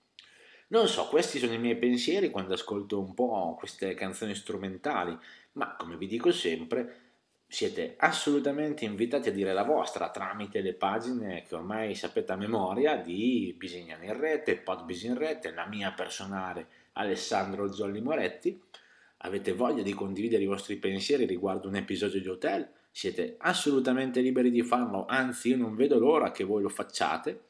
[0.71, 5.17] Non so, questi sono i miei pensieri quando ascolto un po' queste canzoni strumentali,
[5.53, 6.99] ma come vi dico sempre,
[7.45, 12.95] siete assolutamente invitati a dire la vostra tramite le pagine che ormai sapete a memoria
[12.95, 18.57] di Bisignano in Rete, Podbis in Rete, la mia personale Alessandro Zolli Moretti.
[19.23, 22.65] Avete voglia di condividere i vostri pensieri riguardo un episodio di Hotel?
[22.89, 27.49] Siete assolutamente liberi di farlo, anzi io non vedo l'ora che voi lo facciate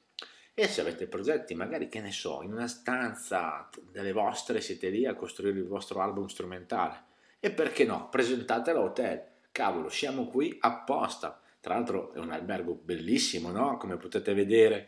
[0.61, 5.07] e se avete progetti, magari che ne so, in una stanza delle vostre siete lì
[5.07, 7.05] a costruire il vostro album strumentale.
[7.39, 8.09] E perché no?
[8.09, 9.23] Presentatelo a hotel.
[9.51, 11.41] Cavolo, siamo qui apposta.
[11.59, 13.77] Tra l'altro è un albergo bellissimo, no?
[13.77, 14.87] Come potete vedere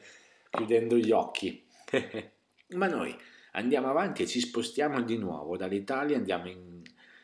[0.51, 1.65] chiudendo gli occhi.
[2.75, 3.17] Ma noi
[3.53, 6.83] andiamo avanti e ci spostiamo di nuovo dall'Italia, andiamo in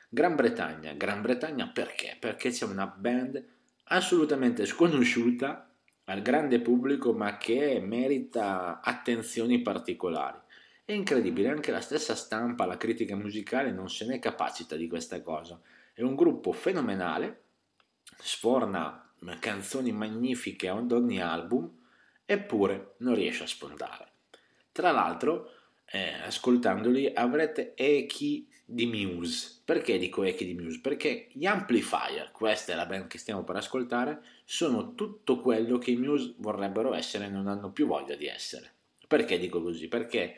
[0.09, 0.93] Gran Bretagna.
[0.93, 2.17] Gran Bretagna perché?
[2.19, 3.45] Perché c'è una band
[3.83, 5.68] assolutamente sconosciuta
[6.10, 10.38] al grande pubblico ma che merita attenzioni particolari.
[10.84, 15.22] È incredibile, anche la stessa stampa, la critica musicale non se ne capacita di questa
[15.22, 15.62] cosa.
[15.93, 17.43] È un gruppo fenomenale,
[18.18, 21.70] sforna canzoni magnifiche ad ogni album,
[22.26, 24.07] eppure non riesce a spuntare.
[24.72, 25.51] Tra l'altro,
[25.86, 29.62] eh, ascoltandoli avrete echi di Muse.
[29.66, 30.80] Perché dico echi di Muse?
[30.80, 35.91] Perché gli Amplifier, questa è la band che stiamo per ascoltare, sono tutto quello che
[35.91, 38.73] i Muse vorrebbero essere e non hanno più voglia di essere.
[39.07, 39.87] Perché dico così?
[39.87, 40.37] Perché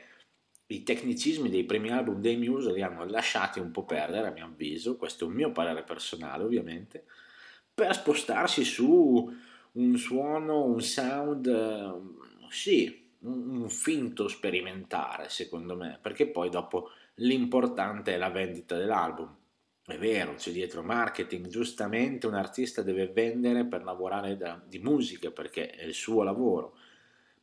[0.65, 4.47] i tecnicismi dei primi album dei Muse li hanno lasciati un po' perdere, a mio
[4.47, 7.05] avviso, questo è un mio parere personale ovviamente,
[7.73, 9.33] per spostarsi su
[9.71, 16.89] un suono, un sound, eh, sì, un, un finto sperimentare secondo me, perché poi dopo
[17.15, 19.37] l'importante è la vendita dell'album.
[19.85, 25.31] È vero, c'è dietro marketing, giustamente un artista deve vendere per lavorare da, di musica
[25.31, 26.77] perché è il suo lavoro,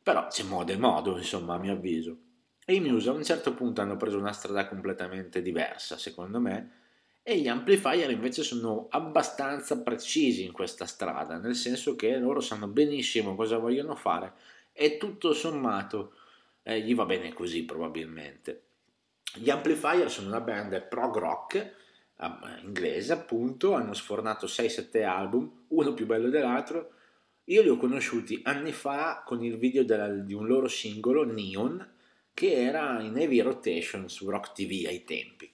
[0.01, 2.17] però c'è modo e modo, insomma, a mio avviso.
[2.65, 6.77] E i Muse a un certo punto hanno preso una strada completamente diversa, secondo me,
[7.23, 12.67] e gli amplifier invece sono abbastanza precisi in questa strada, nel senso che loro sanno
[12.67, 14.33] benissimo cosa vogliono fare
[14.71, 16.13] e tutto sommato
[16.63, 18.63] eh, gli va bene così probabilmente.
[19.35, 21.75] Gli Amplifier sono una band prog rock
[22.63, 26.93] inglese appunto, hanno sfornato 6-7 album, uno più bello dell'altro.
[27.45, 31.87] Io li ho conosciuti anni fa con il video della, di un loro singolo, Neon,
[32.33, 35.51] che era in heavy rotation su Rock TV ai tempi.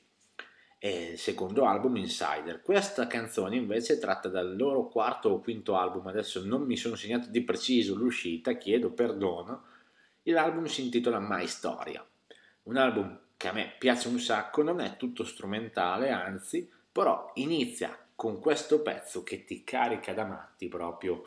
[0.78, 2.62] E il secondo album, Insider.
[2.62, 6.96] Questa canzone invece è tratta dal loro quarto o quinto album, adesso non mi sono
[6.96, 9.64] segnato di preciso l'uscita, chiedo perdono.
[10.24, 12.06] L'album si intitola My Storia,
[12.64, 17.96] un album che a me piace un sacco, non è tutto strumentale, anzi, però inizia
[18.16, 21.24] con questo pezzo che ti carica da matti proprio,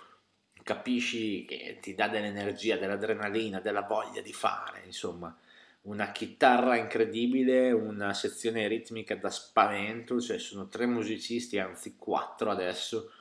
[0.64, 5.36] capisci che ti dà dell'energia, dell'adrenalina, della voglia di fare, insomma,
[5.82, 13.12] una chitarra incredibile, una sezione ritmica da spavento, cioè sono tre musicisti, anzi quattro adesso,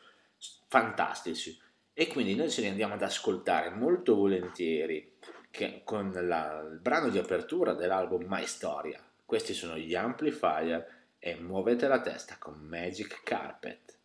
[0.67, 1.55] fantastici.
[1.93, 5.13] E quindi noi ce li andiamo ad ascoltare molto volentieri
[5.49, 9.01] che, con la, il brano di apertura dell'album My Storia.
[9.25, 10.85] Questi sono gli Amplifier
[11.19, 13.96] e muovete la testa con Magic Carpet.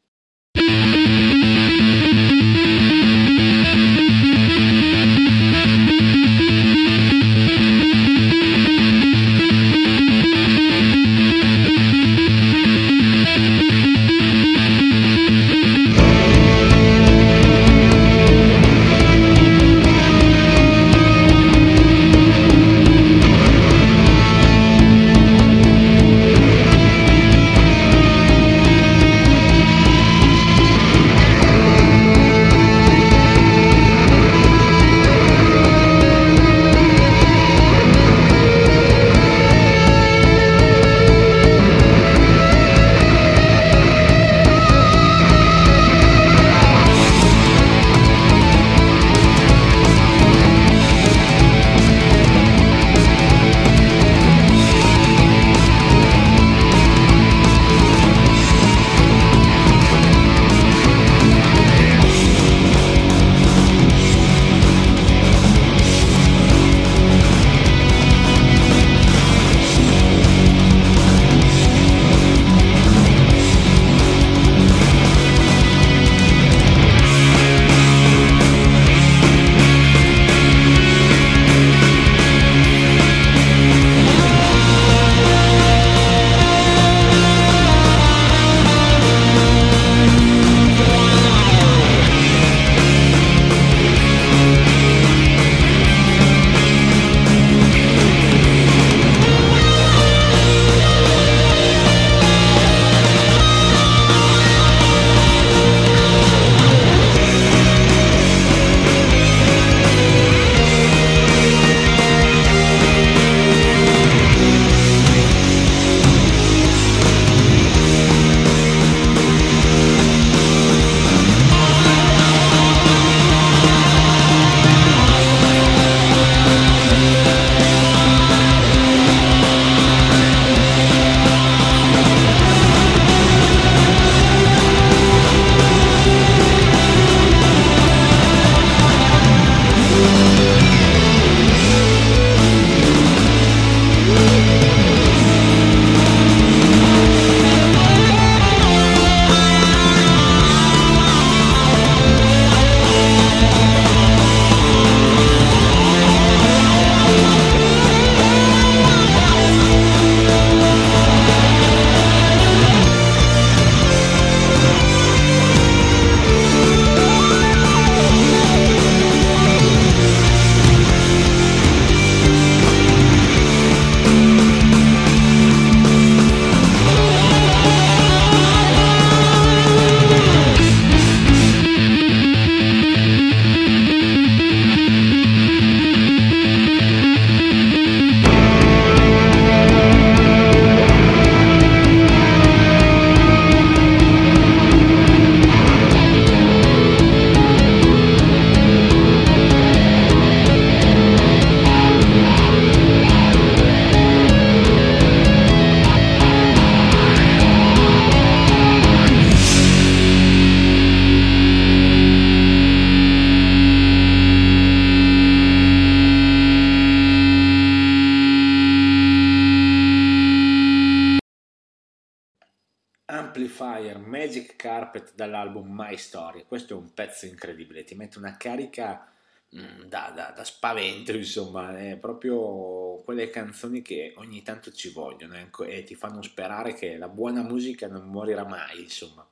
[225.43, 226.45] Dall'album My Story.
[226.47, 229.11] Questo è un pezzo incredibile, ti mette una carica
[229.55, 235.35] mm, da, da, da, spavento, insomma, è proprio quelle canzoni che ogni tanto ci vogliono
[235.35, 239.27] ecco, e ti fanno sperare che la buona musica non morirà mai, insomma.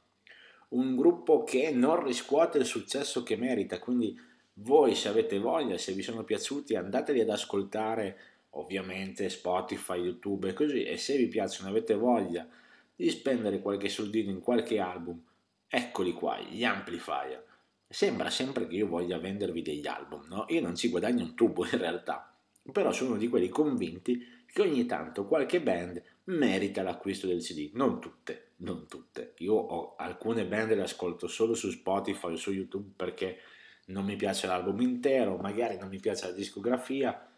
[0.71, 4.19] Un gruppo che non riscuote il successo che merita, quindi
[4.55, 8.19] voi se avete voglia, se vi sono piaciuti, andateli ad ascoltare,
[8.51, 12.47] ovviamente Spotify, YouTube e così, e se vi piacciono, avete voglia
[12.95, 15.21] di spendere qualche soldino in qualche album,
[15.71, 17.47] eccoli qua, gli amplifier.
[17.89, 20.45] Sembra sempre che io voglia vendervi degli album, no?
[20.49, 22.35] Io non ci guadagno un tubo in realtà,
[22.73, 28.01] però sono di quelli convinti che ogni tanto qualche band merita l'acquisto del CD, non
[28.01, 29.35] tutte, non tutte.
[29.39, 33.39] Io ho alcune band le ascolto solo su Spotify o su YouTube perché
[33.87, 37.29] non mi piace l'album intero, magari non mi piace la discografia,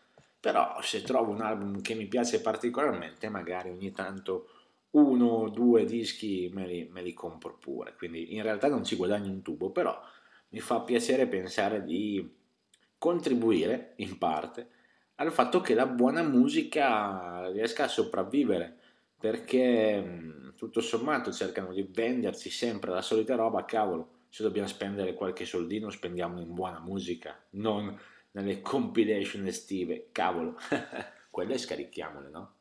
[0.41, 4.49] però se trovo un album che mi piace particolarmente, magari ogni tanto
[4.93, 8.97] uno o due dischi me li, me li, compro pure, quindi in realtà non ci
[8.97, 9.99] guadagno un tubo, però
[10.51, 12.40] mi fa piacere pensare di
[12.99, 14.68] contribuire in parte
[15.16, 18.76] al fatto che la buona musica riesca a sopravvivere,
[19.18, 25.45] perché tutto sommato cercano di venderci sempre la solita roba, cavolo, se dobbiamo spendere qualche
[25.45, 27.97] soldino spendiamo in buona musica, non
[28.32, 30.57] nelle compilation estive, cavolo,
[31.30, 32.55] quelle scarichiamole, no?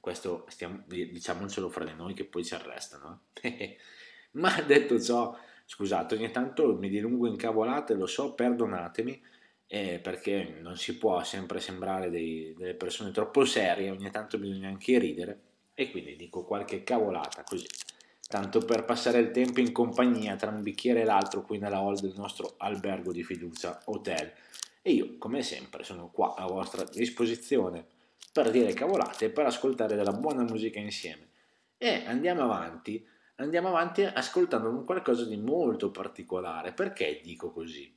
[0.00, 3.24] Questo stiamo, diciamocelo fra di noi che poi ci arrestano.
[4.32, 9.22] Ma detto ciò, scusate, ogni tanto mi dilungo in cavolate, lo so, perdonatemi,
[9.66, 14.68] eh, perché non si può sempre sembrare dei, delle persone troppo serie, ogni tanto bisogna
[14.68, 15.40] anche ridere,
[15.74, 17.66] e quindi dico qualche cavolata così,
[18.28, 21.98] tanto per passare il tempo in compagnia tra un bicchiere e l'altro qui nella hall
[21.98, 24.32] del nostro albergo di fiducia, hotel.
[24.80, 27.96] E io, come sempre, sono qua a vostra disposizione
[28.38, 31.30] per dire cavolate per ascoltare della buona musica insieme.
[31.76, 33.04] E andiamo avanti,
[33.36, 36.72] andiamo avanti ascoltando un qualcosa di molto particolare.
[36.72, 37.92] Perché dico così?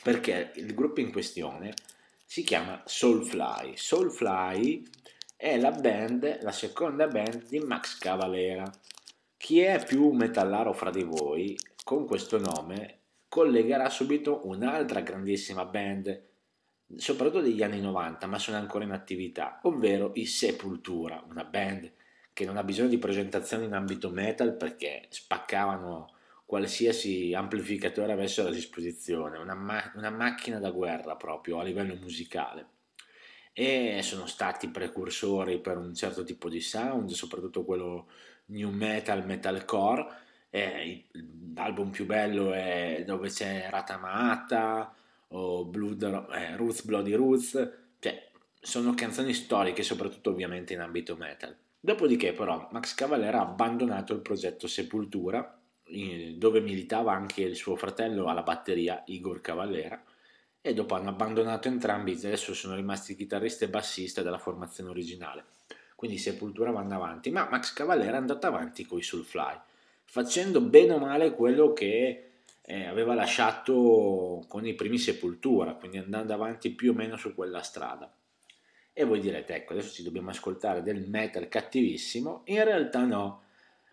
[0.00, 1.74] Perché il gruppo in questione
[2.24, 3.76] si chiama Soulfly.
[3.76, 4.84] Soulfly
[5.34, 8.70] è la band, la seconda band di Max Cavalera.
[9.36, 12.98] Chi è più metallaro fra di voi con questo nome
[13.28, 16.26] collegherà subito un'altra grandissima band
[16.96, 21.92] soprattutto degli anni 90, ma sono ancora in attività, ovvero i Sepultura, una band
[22.32, 26.14] che non ha bisogno di presentazioni in ambito metal perché spaccavano
[26.46, 32.68] qualsiasi amplificatore avessero a disposizione, una, ma- una macchina da guerra proprio a livello musicale.
[33.52, 38.06] E sono stati precursori per un certo tipo di sound, soprattutto quello
[38.46, 40.06] new metal, metalcore.
[40.48, 41.06] E
[41.54, 44.94] l'album più bello è dove c'è Ratamata,
[45.28, 51.56] o Blood, eh, Roots Bloody Roots, cioè sono canzoni storiche, soprattutto ovviamente in ambito metal.
[51.80, 55.60] Dopodiché però Max Cavalera ha abbandonato il progetto Sepultura,
[56.36, 60.02] dove militava anche il suo fratello alla batteria Igor Cavallera,
[60.60, 65.44] e dopo hanno abbandonato entrambi, adesso sono rimasti chitarrista e bassista della formazione originale.
[65.94, 69.58] Quindi Sepultura vanno avanti, ma Max Cavallera è andato avanti con i Soulfly,
[70.04, 72.27] facendo bene o male quello che
[72.70, 77.62] eh, aveva lasciato con i primi Sepultura, quindi andando avanti più o meno su quella
[77.62, 78.14] strada.
[78.92, 82.42] E voi direte, ecco, adesso ci dobbiamo ascoltare del metal cattivissimo.
[82.44, 83.44] In realtà no,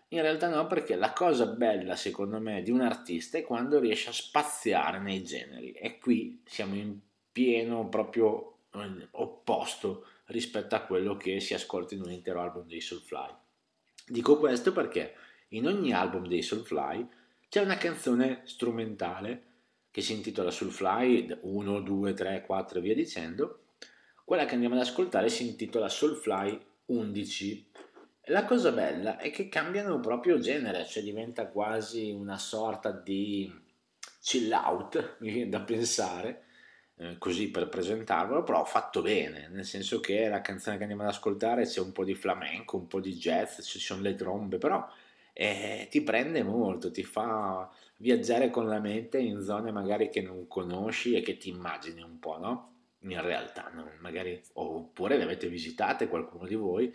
[0.08, 4.10] in realtà no, perché la cosa bella, secondo me, di un artista è quando riesce
[4.10, 5.72] a spaziare nei generi.
[5.72, 6.98] E qui siamo in
[7.32, 12.82] pieno proprio eh, opposto rispetto a quello che si ascolta in un intero album dei
[12.82, 13.34] Soulfly.
[14.06, 15.14] Dico questo perché
[15.50, 17.15] in ogni album dei Soulfly
[17.48, 19.42] c'è una canzone strumentale
[19.90, 23.60] che si intitola Soulfly 1, 2, 3, 4 e via dicendo.
[24.24, 27.70] Quella che andiamo ad ascoltare si intitola Soulfly 11.
[28.24, 33.50] La cosa bella è che cambiano proprio genere, cioè diventa quasi una sorta di
[34.20, 36.42] chill out, mi viene da pensare,
[36.96, 41.10] eh, così per presentarvelo, però fatto bene, nel senso che la canzone che andiamo ad
[41.10, 44.84] ascoltare c'è un po' di flamenco, un po' di jazz, ci sono le trombe, però
[45.38, 50.48] e ti prende molto, ti fa viaggiare con la mente in zone magari che non
[50.48, 52.72] conosci e che ti immagini un po', no?
[53.00, 53.86] In realtà, no?
[54.00, 56.90] magari, oppure le avete visitate qualcuno di voi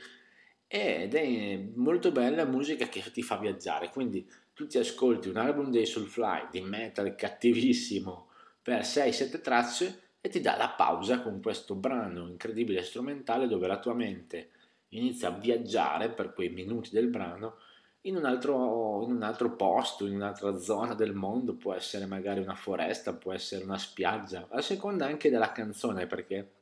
[0.66, 5.70] ed è molto bella musica che ti fa viaggiare, quindi tu ti ascolti un album
[5.70, 8.30] dei Soulfly di metal cattivissimo
[8.60, 13.78] per 6-7 tracce e ti dà la pausa con questo brano incredibile strumentale dove la
[13.78, 14.50] tua mente
[14.90, 17.58] inizia a viaggiare per quei minuti del brano
[18.02, 22.40] in un, altro, in un altro posto, in un'altra zona del mondo, può essere magari
[22.40, 26.54] una foresta, può essere una spiaggia, a seconda anche della canzone, perché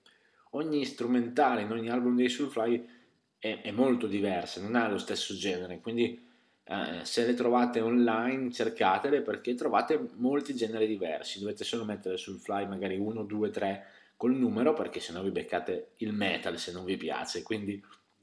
[0.52, 2.88] ogni strumentale in ogni album dei Soulfly
[3.38, 6.28] è, è molto diversa, non ha lo stesso genere, quindi
[6.66, 12.40] eh, se le trovate online cercatele perché trovate molti generi diversi, dovete solo mettere sul
[12.40, 13.86] fly magari 1, 2, 3
[14.18, 17.82] col numero perché sennò vi beccate il metal se non vi piace, quindi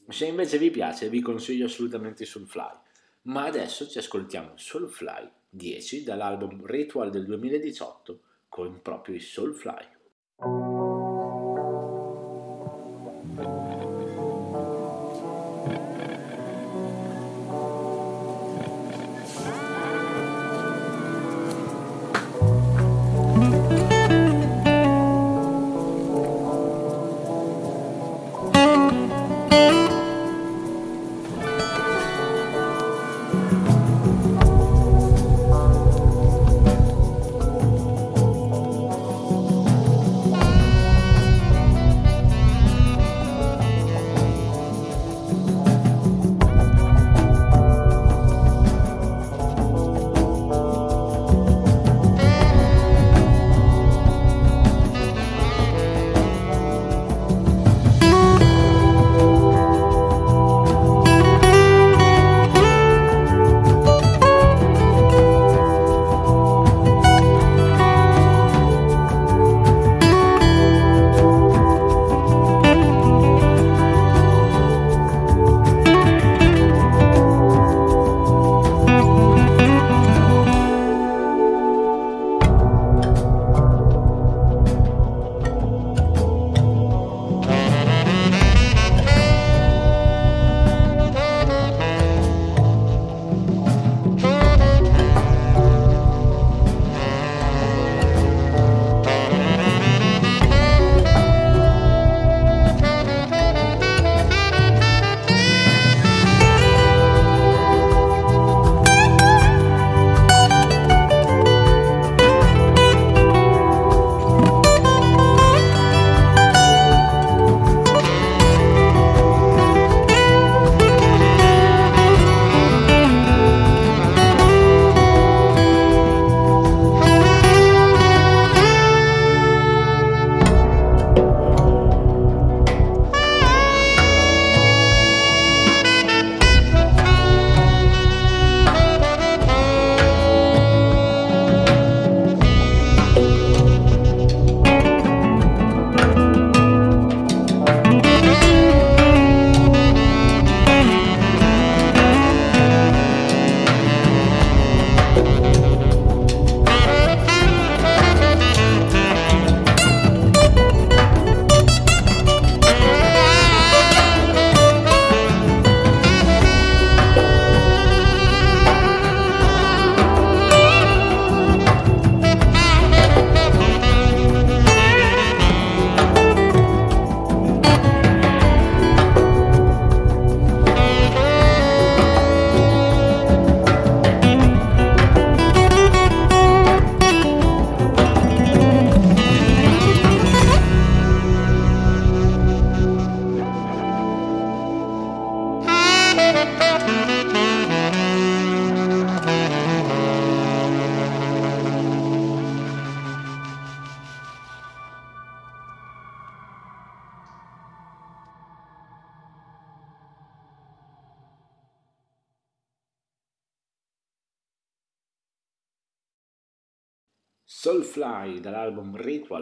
[0.09, 2.85] se invece vi piace vi consiglio assolutamente Soulfly.
[3.27, 10.76] Ma adesso ci ascoltiamo Soulfly 10 dall'album Ritual del 2018 con proprio i Soulfly.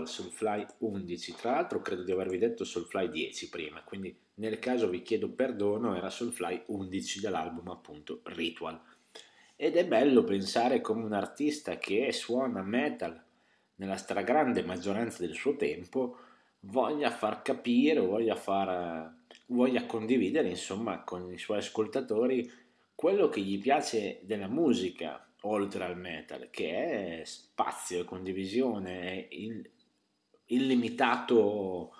[0.04, 4.88] Ritual Soulfly 11, tra l'altro credo di avervi detto Soulfly 10 prima, quindi nel caso
[4.88, 8.80] vi chiedo perdono, era Soulfly 11 dall'album appunto Ritual.
[9.56, 13.20] Ed è bello pensare come un artista che suona metal
[13.76, 16.18] nella stragrande maggioranza del suo tempo
[16.60, 19.12] voglia far capire voglia, far,
[19.46, 22.50] voglia condividere insomma con i suoi ascoltatori
[22.94, 29.34] quello che gli piace della musica oltre al metal, che è spazio e condivisione, è
[30.46, 31.94] illimitato,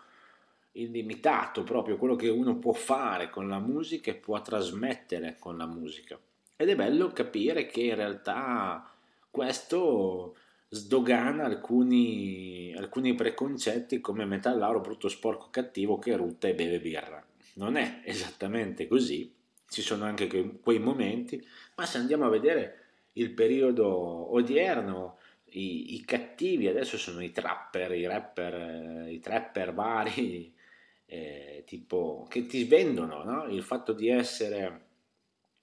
[0.73, 5.67] illimitato proprio quello che uno può fare con la musica e può trasmettere con la
[5.67, 6.19] musica.
[6.57, 8.89] Ed è bello capire che in realtà
[9.31, 10.37] questo
[10.69, 17.25] sdogana alcuni, alcuni preconcetti come metallaro brutto, sporco, cattivo che rutta e beve birra.
[17.55, 19.33] Non è esattamente così,
[19.69, 20.27] ci sono anche
[20.61, 21.45] quei momenti,
[21.77, 22.79] ma se andiamo a vedere
[23.15, 23.89] il periodo
[24.33, 25.19] odierno,
[25.57, 30.53] i, i, cattivi adesso sono i trapper, i rapper, i trapper vari,
[31.07, 33.47] eh, tipo, che ti vendono no?
[33.47, 34.83] il fatto di essere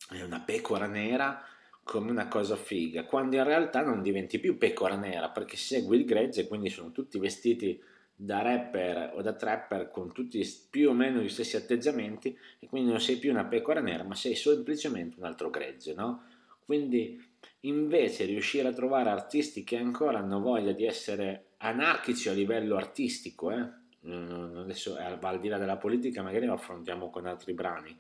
[0.10, 1.44] è una pecora nera
[1.84, 6.06] come una cosa figa, quando in realtà non diventi più pecora nera perché segui il
[6.06, 7.82] gregge, quindi sono tutti vestiti
[8.16, 12.92] da rapper o da trapper con tutti più o meno gli stessi atteggiamenti e quindi
[12.92, 16.24] non sei più una pecora nera ma sei semplicemente un altro gregge, no?
[16.64, 17.20] Quindi
[17.62, 23.52] invece riuscire a trovare artisti che ancora hanno voglia di essere anarchici a livello artistico,
[23.52, 23.80] eh?
[24.04, 27.96] adesso al di là della politica magari lo affrontiamo con altri brani,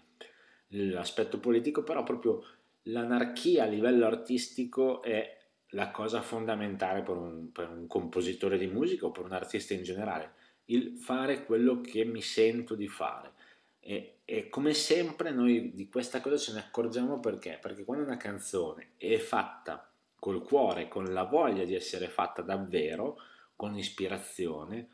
[0.69, 2.43] l'aspetto politico, però proprio
[2.83, 5.37] l'anarchia a livello artistico è
[5.73, 9.83] la cosa fondamentale per un, per un compositore di musica o per un artista in
[9.83, 10.33] generale,
[10.65, 13.31] il fare quello che mi sento di fare.
[13.79, 17.59] E, e, come sempre noi di questa cosa ce ne accorgiamo perché?
[17.61, 23.17] Perché quando una canzone è fatta col cuore, con la voglia di essere fatta davvero,
[23.57, 24.87] con ispirazione,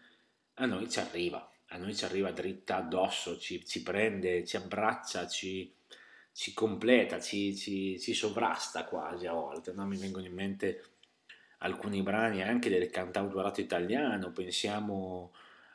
[0.56, 5.28] a noi ci arriva, a noi ci arriva dritta addosso, ci, ci prende, ci abbraccia,
[5.28, 5.72] ci,
[6.32, 9.72] ci completa, ci, ci, sovrasta quasi a volte.
[9.72, 9.86] No?
[9.86, 10.84] Mi vengono in mente
[11.60, 15.32] alcuni brani anche del cantautorato italiano, pensiamo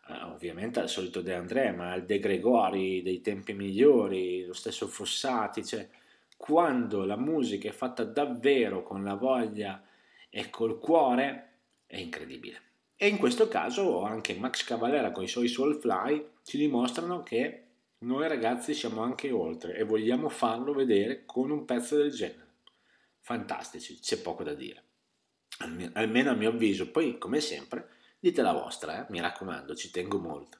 [0.08, 5.64] ovviamente al solito De André, ma al De Gregori dei tempi migliori, lo stesso Fossati,
[5.64, 5.88] cioè
[6.36, 9.82] quando la musica è fatta davvero con la voglia
[10.28, 11.50] e col cuore
[11.86, 12.60] è incredibile.
[12.96, 17.64] E in questo caso anche Max Cavalera con i suoi Soulfly ci dimostrano che
[17.98, 22.46] noi ragazzi siamo anche oltre e vogliamo farlo vedere con un pezzo del genere.
[23.20, 24.82] Fantastici, c'è poco da dire.
[25.92, 27.88] Almeno a mio avviso, poi come sempre
[28.22, 29.10] dite la vostra, eh?
[29.10, 30.58] mi raccomando, ci tengo molto.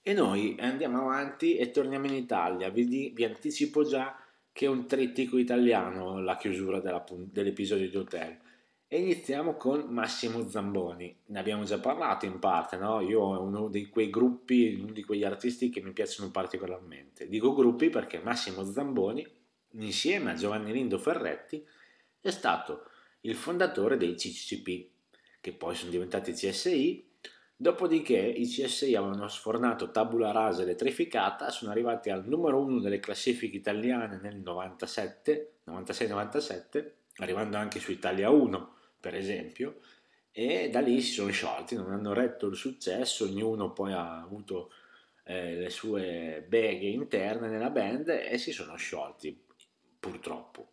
[0.00, 2.70] E noi andiamo avanti e torniamo in Italia.
[2.70, 4.18] Vi, di, vi anticipo già
[4.50, 8.38] che è un trittico italiano la chiusura della, dell'episodio di Hotel.
[8.88, 11.14] E iniziamo con Massimo Zamboni.
[11.26, 13.02] Ne abbiamo già parlato in parte, no?
[13.02, 17.28] Io ho uno di quei gruppi, uno di quegli artisti che mi piacciono particolarmente.
[17.28, 19.26] Dico gruppi perché Massimo Zamboni,
[19.72, 21.62] insieme a Giovanni Lindo Ferretti,
[22.22, 22.84] è stato
[23.22, 24.94] il fondatore dei CCCP,
[25.46, 27.08] che poi sono diventati CSI.
[27.54, 33.56] Dopodiché i CSI avevano sfornato tabula rasa elettrificata, sono arrivati al numero uno delle classifiche
[33.56, 39.78] italiane nel 97, 96-97, arrivando anche su Italia 1 per esempio,
[40.32, 44.72] e da lì si sono sciolti, non hanno retto il successo, ognuno poi ha avuto
[45.22, 49.46] eh, le sue beghe interne nella band e si sono sciolti,
[50.00, 50.72] purtroppo.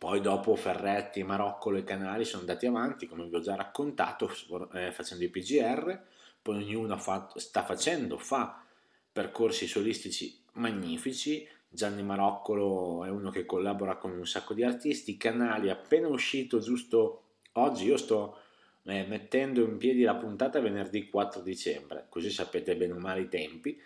[0.00, 4.32] Poi dopo Ferretti, Maroccolo e Canali sono andati avanti, come vi ho già raccontato,
[4.72, 6.00] eh, facendo i PGR,
[6.40, 8.64] poi ognuno fatto, sta facendo, fa
[9.12, 15.68] percorsi solistici magnifici, Gianni Maroccolo è uno che collabora con un sacco di artisti, Canali
[15.68, 17.24] appena uscito giusto
[17.54, 18.38] Oggi io sto
[18.84, 23.28] eh, mettendo in piedi la puntata venerdì 4 dicembre, così sapete bene o male i
[23.28, 23.78] tempi.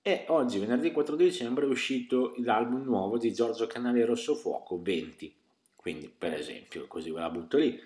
[0.00, 5.41] E oggi, venerdì 4 dicembre, è uscito l'album nuovo di Giorgio Canale Rossofuoco 20.
[5.82, 7.76] Quindi, per esempio, così ve la butto lì.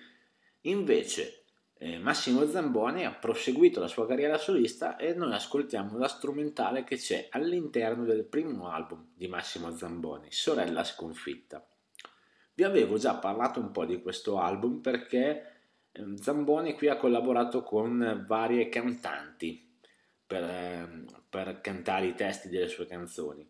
[0.61, 1.45] Invece,
[1.79, 6.97] eh, Massimo Zamboni ha proseguito la sua carriera solista e noi ascoltiamo la strumentale che
[6.97, 11.67] c'è all'interno del primo album di Massimo Zamboni, Sorella Sconfitta.
[12.53, 15.53] Vi avevo già parlato un po' di questo album perché
[15.91, 19.75] ehm, Zamboni qui ha collaborato con varie cantanti
[20.23, 23.47] per, ehm, per cantare i testi delle sue canzoni.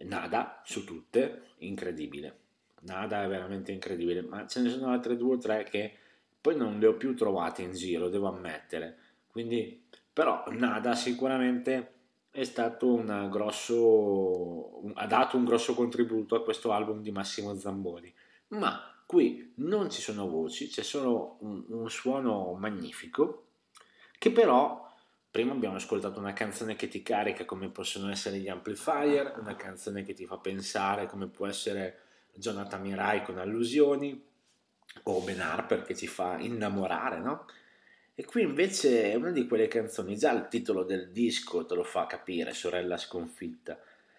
[0.00, 2.43] Nada su tutte, incredibile.
[2.84, 5.96] Nada è veramente incredibile, ma ce ne sono altre due o tre che
[6.40, 8.98] poi non le ho più trovate in giro, devo ammettere.
[9.26, 11.92] Quindi, però, Nada sicuramente
[12.30, 18.12] è stato un grosso, ha dato un grosso contributo a questo album di Massimo Zamboni.
[18.48, 23.46] Ma qui non ci sono voci, c'è solo un, un suono magnifico
[24.18, 24.84] che però
[25.30, 30.02] prima abbiamo ascoltato una canzone che ti carica come possono essere gli amplifier, una canzone
[30.02, 32.03] che ti fa pensare come può essere
[32.34, 34.22] Jonathan Mirai con allusioni
[35.04, 37.46] o Ben Harper che ci fa innamorare, no?
[38.14, 41.82] E qui invece è una di quelle canzoni, già il titolo del disco te lo
[41.82, 43.78] fa capire, Sorella sconfitta.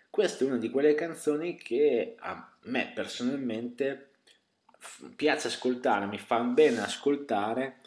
[0.09, 4.11] Questa è una di quelle canzoni che a me personalmente
[5.16, 7.80] piace ascoltare, mi fa bene ascoltare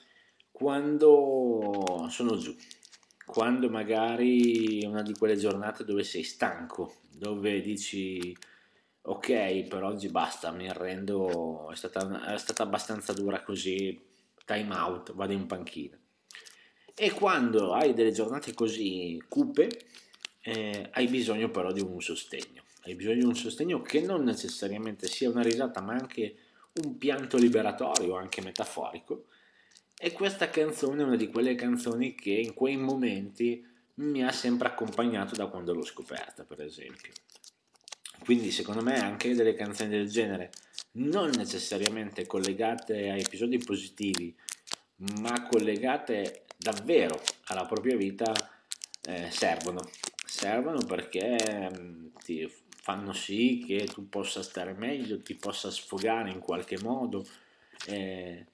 [0.51, 2.57] quando sono giù,
[3.25, 8.35] quando magari è una di quelle giornate dove sei stanco, dove dici
[9.09, 13.99] ok per oggi basta, mi arrendo, è stata, è stata abbastanza dura così,
[14.45, 15.99] time out, vado in panchina.
[16.95, 19.69] E quando hai delle giornate così cupe,
[20.41, 22.65] eh, hai bisogno però di un sostegno.
[22.83, 26.37] Hai bisogno di un sostegno che non necessariamente sia una risata, ma anche
[26.83, 29.27] un pianto liberatorio, anche metaforico.
[29.97, 34.69] E questa canzone è una di quelle canzoni che in quei momenti mi ha sempre
[34.69, 37.13] accompagnato da quando l'ho scoperta, per esempio.
[38.25, 40.51] Quindi secondo me anche delle canzoni del genere,
[40.93, 44.35] non necessariamente collegate a episodi positivi,
[45.21, 48.33] ma collegate davvero alla propria vita,
[49.03, 49.89] eh, servono.
[50.25, 52.51] Servono perché mm, ti
[52.83, 57.27] fanno sì che tu possa stare meglio, ti possa sfogare in qualche modo.
[57.87, 58.45] Eh,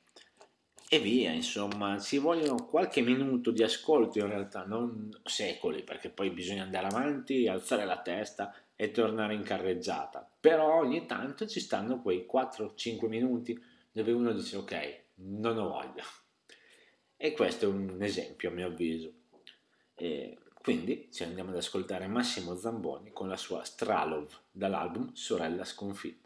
[0.87, 6.31] e via, insomma, ci vogliono qualche minuto di ascolto in realtà, non secoli, perché poi
[6.31, 8.55] bisogna andare avanti, alzare la testa
[8.85, 10.31] e tornare in carreggiata.
[10.39, 13.59] Però ogni tanto ci stanno quei 4-5 minuti
[13.91, 16.05] dove uno dice ok, non ho voglia.
[17.17, 19.13] E questo è un esempio a mio avviso.
[19.95, 26.24] E quindi ci andiamo ad ascoltare Massimo Zamboni con la sua Stralov dall'album Sorella Sconfitta.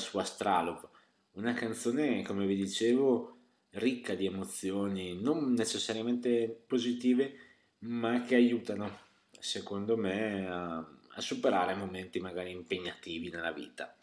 [0.00, 0.88] Zamboni con la sua Stralov,
[1.32, 3.36] una canzone, come vi dicevo,
[3.72, 7.34] ricca di emozioni, non necessariamente positive,
[7.80, 8.98] ma che aiutano,
[9.38, 13.96] secondo me, a, a superare momenti magari impegnativi nella vita.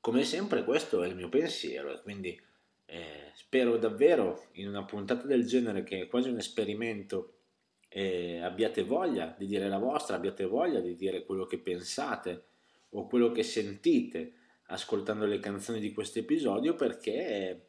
[0.00, 2.40] Come sempre questo è il mio pensiero e quindi
[2.86, 7.34] eh, spero davvero in una puntata del genere che è quasi un esperimento
[7.88, 12.44] eh, abbiate voglia di dire la vostra, abbiate voglia di dire quello che pensate
[12.90, 14.32] o quello che sentite
[14.70, 17.60] ascoltando le canzoni di questo episodio perché è,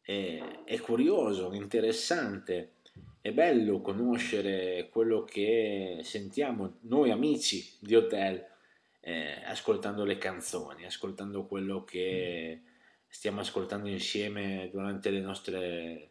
[0.00, 2.74] è, è curioso, interessante,
[3.20, 8.46] è bello conoscere quello che sentiamo noi amici di Hotel
[9.00, 12.62] eh, ascoltando le canzoni, ascoltando quello che
[13.06, 16.10] stiamo ascoltando insieme durante le nostre,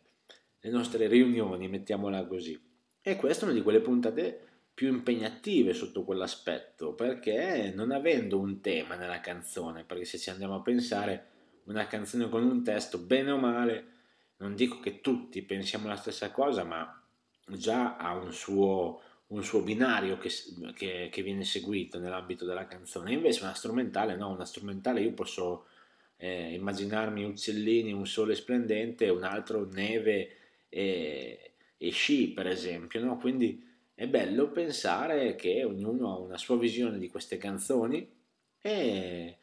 [0.60, 2.60] le nostre riunioni, mettiamola così.
[3.01, 8.60] E questa è una di quelle puntate più impegnative sotto quell'aspetto, perché non avendo un
[8.60, 11.28] tema nella canzone, perché se ci andiamo a pensare,
[11.66, 13.91] una canzone con un testo, bene o male,
[14.38, 17.02] non dico che tutti pensiamo la stessa cosa, ma
[17.45, 20.30] già ha un suo, un suo binario che,
[20.74, 23.14] che, che, viene seguito nell'ambito della canzone.
[23.14, 25.68] Invece una strumentale, no, una strumentale io posso
[26.18, 30.38] eh, immaginarmi uccellini, un sole splendente, un altro neve
[30.68, 33.18] e, e sci, per esempio, no?
[33.18, 33.72] Quindi
[34.04, 38.10] è, bello pensare che ognuno ha una sua visione di queste canzoni
[38.62, 39.38] e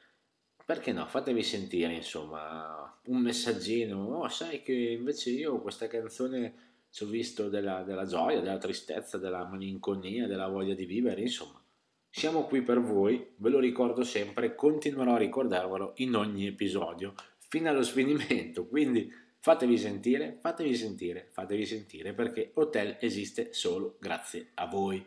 [0.65, 7.05] perché no, fatevi sentire insomma un messaggino, oh sai che invece io questa canzone ci
[7.05, 11.63] ho visto della, della gioia, della tristezza, della malinconia, della voglia di vivere, insomma.
[12.13, 17.69] Siamo qui per voi, ve lo ricordo sempre, continuerò a ricordarvelo in ogni episodio fino
[17.69, 24.67] allo sfinimento, quindi fatevi sentire, fatevi sentire, fatevi sentire perché Hotel esiste solo grazie a
[24.67, 25.05] voi.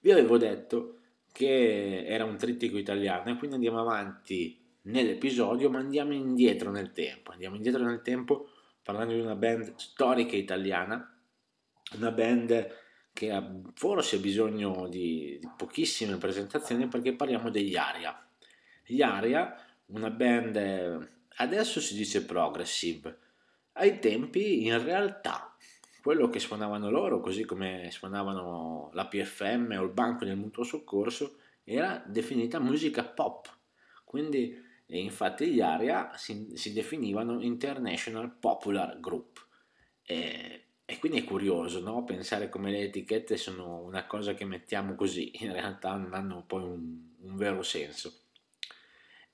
[0.00, 0.98] Vi avevo detto
[1.32, 7.30] che era un trittico italiano e quindi andiamo avanti nell'episodio ma andiamo indietro nel tempo,
[7.30, 8.48] andiamo indietro nel tempo
[8.82, 11.18] parlando di una band storica italiana,
[11.94, 12.80] una band
[13.12, 18.26] che ha forse bisogno di, di pochissime presentazioni perché parliamo degli Aria.
[18.84, 19.54] Gli Aria,
[19.86, 23.18] una band, adesso si dice progressive,
[23.74, 25.56] ai tempi in realtà
[26.02, 31.36] quello che suonavano loro, così come suonavano la PFM o il Banco del Mutuo Soccorso,
[31.62, 33.48] era definita musica pop.
[34.04, 39.46] Quindi, infatti, gli Aria si, si definivano International Popular Group.
[40.02, 42.02] E, e quindi è curioso no?
[42.02, 46.64] pensare come le etichette sono una cosa che mettiamo così, in realtà non hanno poi
[46.64, 48.24] un, un vero senso.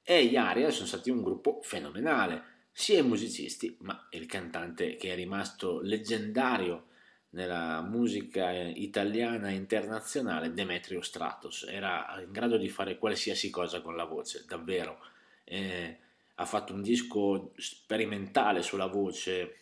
[0.03, 5.11] E gli Aria sono stati un gruppo fenomenale, sia i musicisti, ma il cantante che
[5.13, 6.87] è rimasto leggendario
[7.31, 13.97] nella musica italiana e internazionale, Demetrio Stratos, era in grado di fare qualsiasi cosa con
[13.97, 15.01] la voce, davvero.
[15.43, 15.99] Eh,
[16.37, 19.57] ha fatto un disco sperimentale sulla voce,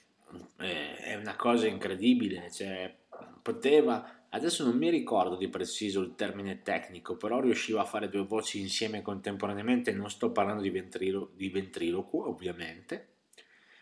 [0.58, 2.94] eh, è una cosa incredibile, cioè,
[3.40, 8.24] poteva, adesso non mi ricordo di preciso il termine tecnico, però riusciva a fare due
[8.24, 13.06] voci insieme contemporaneamente, non sto parlando di, ventrilo, di ventriloquo ovviamente,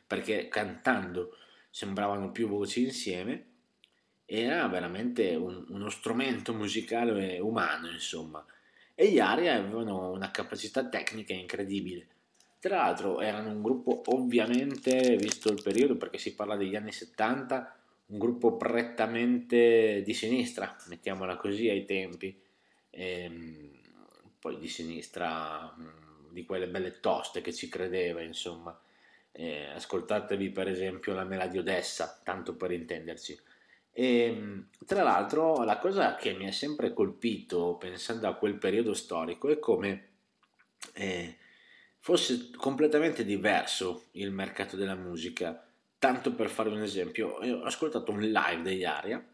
[0.06, 1.36] perché cantando
[1.70, 3.46] sembravano più voci insieme,
[4.24, 8.44] era veramente un, uno strumento musicale umano, insomma.
[8.94, 12.06] E gli Aria avevano una capacità tecnica incredibile.
[12.60, 17.83] Tra l'altro erano un gruppo ovviamente, visto il periodo, perché si parla degli anni 70,
[18.06, 22.40] un gruppo prettamente di sinistra, mettiamola così ai tempi,
[22.90, 23.70] e, ehm,
[24.38, 28.78] poi di sinistra, mm, di quelle belle toste che ci credeva, insomma.
[29.32, 33.38] E, ascoltatevi per esempio la Mela Odessa, tanto per intenderci.
[33.92, 38.94] E, ehm, tra l'altro la cosa che mi ha sempre colpito pensando a quel periodo
[38.94, 40.08] storico è come...
[40.94, 41.36] Eh,
[42.04, 45.63] fosse completamente diverso il mercato della musica.
[46.04, 49.26] Tanto per fare un esempio, ho ascoltato un live degli Aria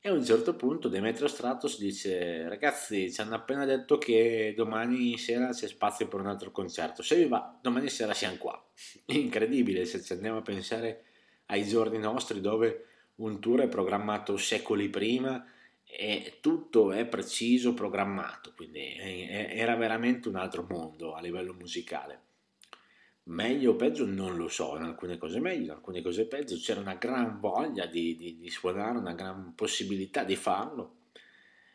[0.00, 5.18] e a un certo punto Demetrio Stratos dice ragazzi ci hanno appena detto che domani
[5.18, 8.66] sera c'è spazio per un altro concerto, se vi va domani sera siamo qua.
[9.12, 11.04] Incredibile se ci andiamo a pensare
[11.48, 12.86] ai giorni nostri dove
[13.16, 15.44] un tour è programmato secoli prima
[15.84, 22.25] e tutto è preciso, programmato, quindi era veramente un altro mondo a livello musicale.
[23.28, 26.80] Meglio o peggio non lo so, in alcune cose meglio, in alcune cose peggio, c'era
[26.80, 30.98] una gran voglia di, di, di suonare, una gran possibilità di farlo.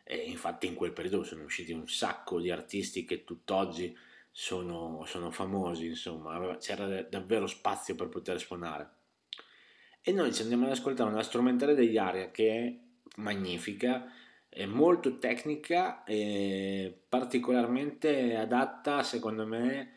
[0.04, 3.96] E infatti in quel periodo sono usciti un sacco di artisti che tutt'oggi
[4.32, 8.90] sono, sono famosi, insomma, c'era davvero spazio per poter suonare.
[10.02, 14.10] E noi ci andiamo ad ascoltare una strumentale degli Aria che è magnifica,
[14.48, 19.92] è molto tecnica e particolarmente adatta secondo me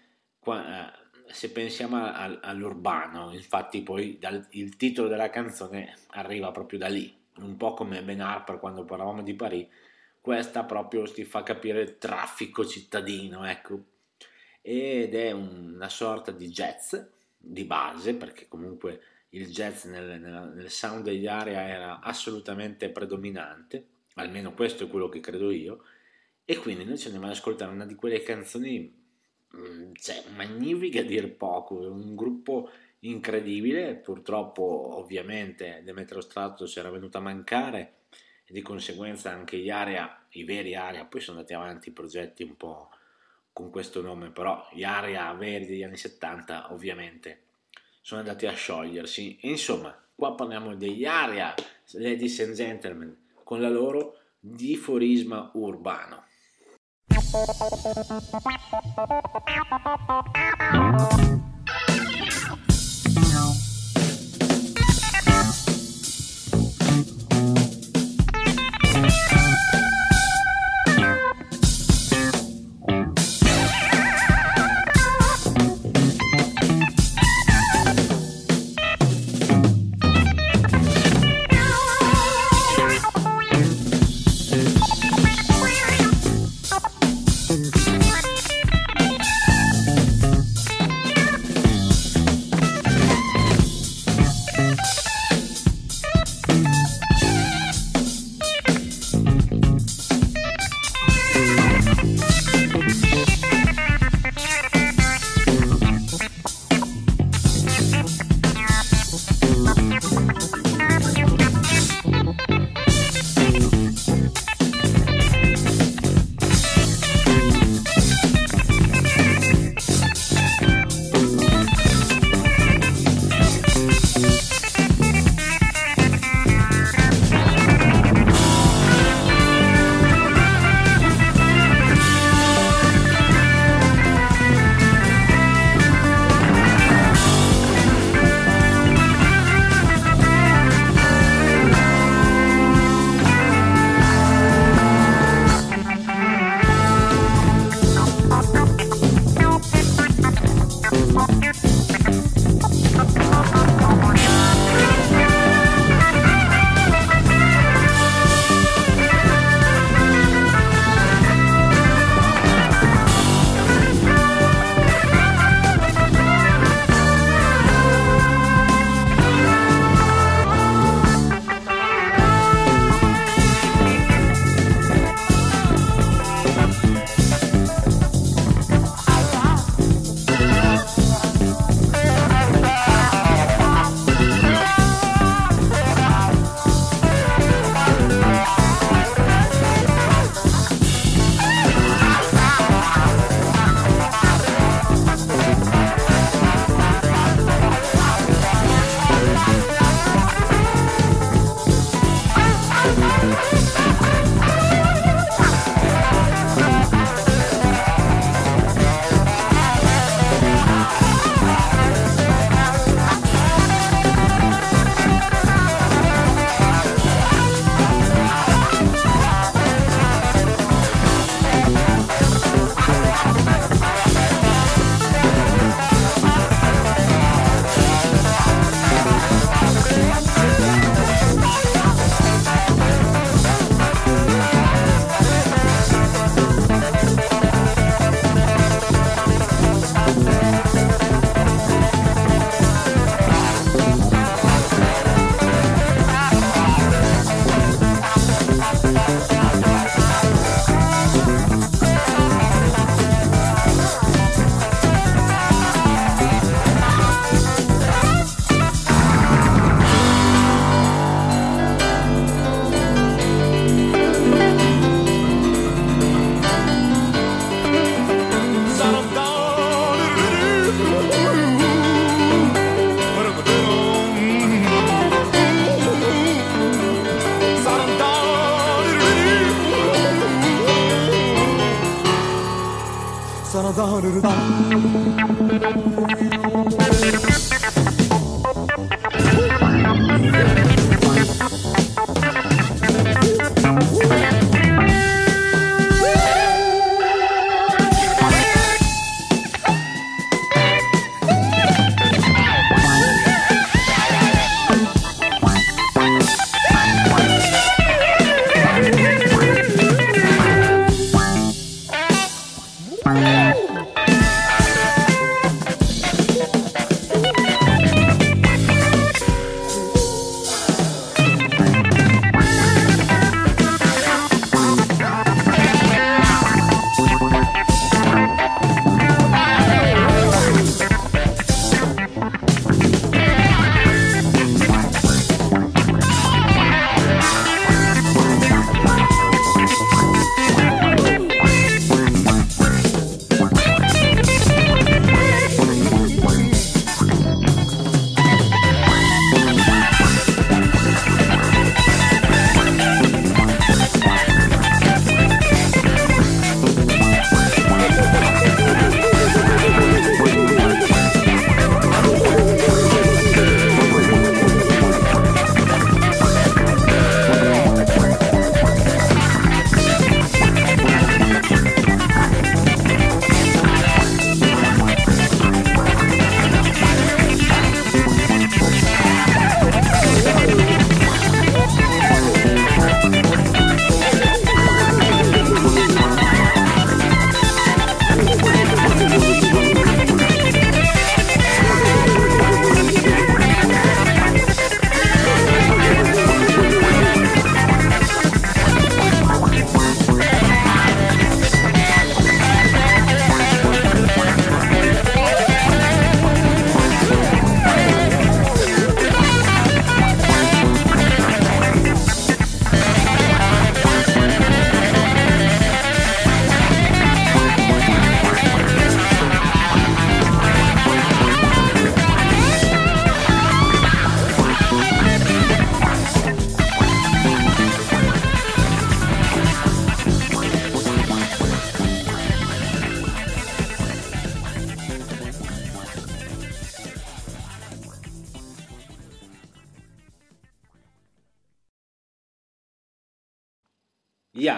[0.45, 7.13] eh, se pensiamo all'urbano, infatti poi dal, il titolo della canzone arriva proprio da lì,
[7.39, 9.69] un po' come Ben Harper quando parlavamo di Parigi,
[10.21, 13.79] questa proprio ti fa capire il traffico cittadino, ecco,
[14.63, 16.95] ed è una sorta di jazz
[17.37, 20.21] di base, perché comunque il jazz nel,
[20.55, 25.85] nel, sound degli area era assolutamente predominante, almeno questo è quello che credo io,
[26.45, 29.04] e quindi noi ci andiamo ad ascoltare una di quelle canzoni
[29.95, 32.71] cioè, magnifiche a dir poco, un gruppo
[33.01, 37.95] incredibile, purtroppo ovviamente Demetrio Strato si era venuto a mancare
[38.45, 42.43] e di conseguenza anche gli area, i veri area, poi sono andati avanti i progetti
[42.43, 42.91] un po'
[43.53, 47.43] con questo nome, però gli area veri degli anni 70 ovviamente
[48.01, 49.39] sono andati a sciogliersi.
[49.43, 51.55] Insomma, qua parliamo degli Aria,
[51.93, 56.24] ladies and gentlemen, con la loro diforisma urbano.
[57.35, 58.49] Thank
[61.29, 61.44] you.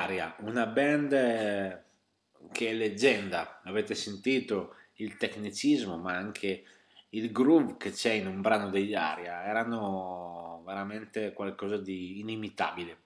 [0.07, 1.11] Iaria, una band
[2.53, 6.65] che è leggenda, avete sentito il tecnicismo ma anche
[7.11, 12.99] il groove che c'è in un brano degli Aria, erano veramente qualcosa di inimitabile.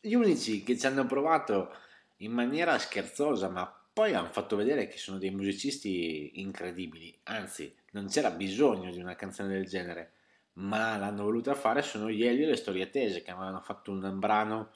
[0.00, 1.74] Gli unici che ci hanno provato
[2.18, 8.06] in maniera scherzosa ma poi hanno fatto vedere che sono dei musicisti incredibili, anzi non
[8.08, 10.12] c'era bisogno di una canzone del genere,
[10.54, 14.18] ma l'hanno voluta fare sono gli Elio e le Storie Tese che avevano fatto un
[14.18, 14.70] brano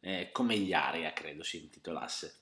[0.00, 2.34] eh, come gli Aria, credo si intitolasse,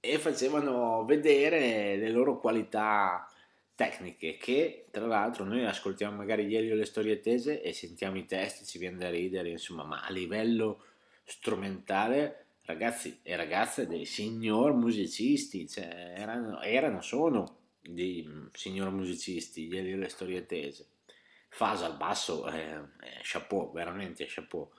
[0.00, 3.26] e facevano vedere le loro qualità
[3.74, 8.64] tecniche che tra l'altro noi ascoltiamo magari e le storie tese e sentiamo i testi,
[8.64, 10.84] ci viene da ridere, insomma, ma a livello
[11.24, 19.96] strumentale ragazzi e ragazze dei signor musicisti, cioè, erano, erano, sono dei signor musicisti, e
[19.96, 20.86] le storie tese.
[21.48, 24.70] Fasa al basso, eh, eh, chapeau, veramente chapeau.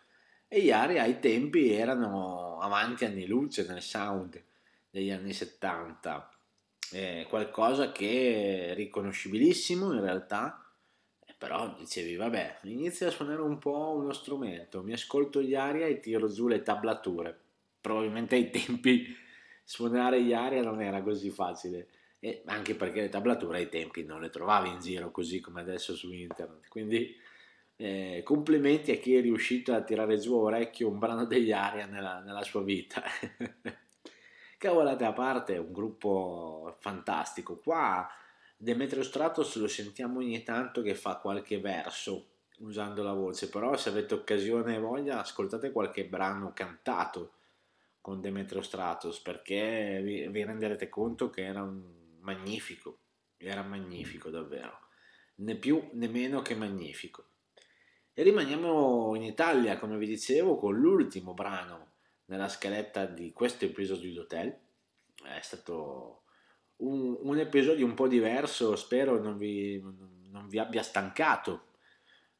[0.55, 4.39] E Iari ai tempi erano avanti anni luce nel sound
[4.87, 6.29] degli anni 70,
[6.91, 10.63] eh, qualcosa che è riconoscibilissimo in realtà,
[11.39, 15.99] però dicevi vabbè, inizia a suonare un po' uno strumento, mi ascolto gli aria e
[15.99, 17.35] tiro giù le tablature.
[17.81, 19.07] Probabilmente ai tempi
[19.63, 21.87] suonare gli aria non era così facile,
[22.19, 25.95] e anche perché le tablature ai tempi non le trovavi in giro così come adesso
[25.95, 27.22] su internet, quindi
[27.83, 31.85] eh, complimenti a chi è riuscito a tirare giù a orecchio un brano degli aria
[31.85, 33.03] nella, nella sua vita.
[34.57, 37.57] Cavolate a parte, un gruppo fantastico.
[37.57, 38.09] Qua
[38.55, 42.27] Demetrio Stratos lo sentiamo ogni tanto che fa qualche verso
[42.59, 47.33] usando la voce, però se avete occasione e voglia ascoltate qualche brano cantato
[47.99, 51.83] con Demetrio Stratos perché vi, vi renderete conto che era un
[52.21, 52.99] magnifico,
[53.35, 54.79] era magnifico davvero,
[55.35, 57.25] né più né meno che magnifico.
[58.15, 61.93] E rimaniamo in Italia, come vi dicevo, con l'ultimo brano
[62.25, 64.55] nella scaletta di questo episodio di Hotel.
[65.23, 66.21] È stato
[66.77, 69.81] un, un, episodio un po' diverso, spero non vi,
[70.29, 71.69] non vi abbia stancato,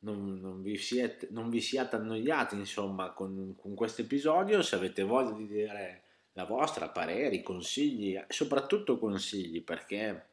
[0.02, 4.62] non, non, vi siete, non, vi siate annoiati insomma con, con questo episodio.
[4.62, 10.28] Se avete voglia di dire la vostra, pareri, consigli, soprattutto consigli perché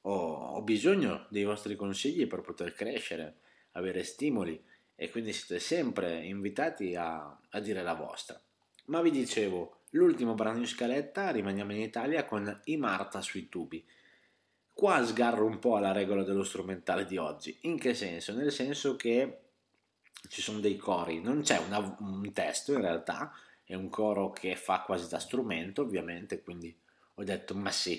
[0.00, 3.40] ho, ho bisogno dei vostri consigli per poter crescere,
[3.72, 4.68] avere stimoli
[5.02, 8.38] e quindi siete sempre invitati a, a dire la vostra.
[8.88, 13.82] Ma vi dicevo, l'ultimo brano in scaletta, rimaniamo in Italia con I Marta sui tubi.
[14.70, 17.60] Qua sgarro un po' alla regola dello strumentale di oggi.
[17.62, 18.34] In che senso?
[18.34, 19.38] Nel senso che
[20.28, 23.32] ci sono dei cori, non c'è una, un testo in realtà,
[23.64, 26.78] è un coro che fa quasi da strumento ovviamente, quindi
[27.14, 27.98] ho detto ma sì,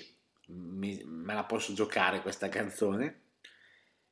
[0.50, 3.22] mi, me la posso giocare questa canzone.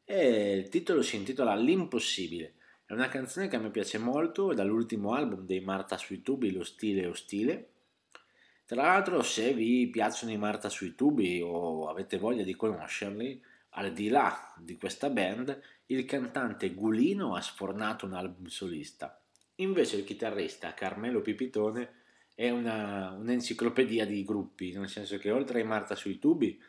[0.02, 2.54] E il titolo si intitola L'impossibile
[2.90, 6.50] è una canzone che a me piace molto, è dall'ultimo album dei Marta sui tubi,
[6.50, 7.68] Lo stile ostile.
[8.66, 13.40] Tra l'altro, se vi piacciono i Marta sui tubi o avete voglia di conoscerli,
[13.74, 19.22] al di là di questa band, il cantante Gulino ha sfornato un album solista.
[19.56, 21.92] Invece il chitarrista Carmelo Pipitone
[22.34, 26.60] è una, un'enciclopedia di gruppi, nel senso che oltre ai Marta sui tubi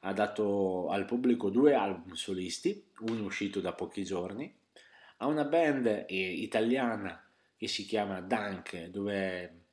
[0.00, 4.64] ha dato al pubblico due album solisti, uno uscito da pochi giorni,
[5.18, 7.22] ha una band eh, italiana
[7.56, 9.64] che si chiama Dunk, dove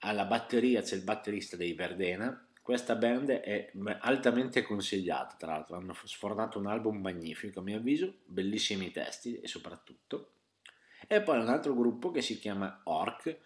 [0.00, 2.46] alla batteria c'è il batterista dei Verdena.
[2.62, 8.18] Questa band è altamente consigliata, tra l'altro hanno sfornato un album magnifico a mio avviso,
[8.26, 10.32] bellissimi testi e soprattutto.
[11.06, 13.38] E poi un altro gruppo che si chiama Orc,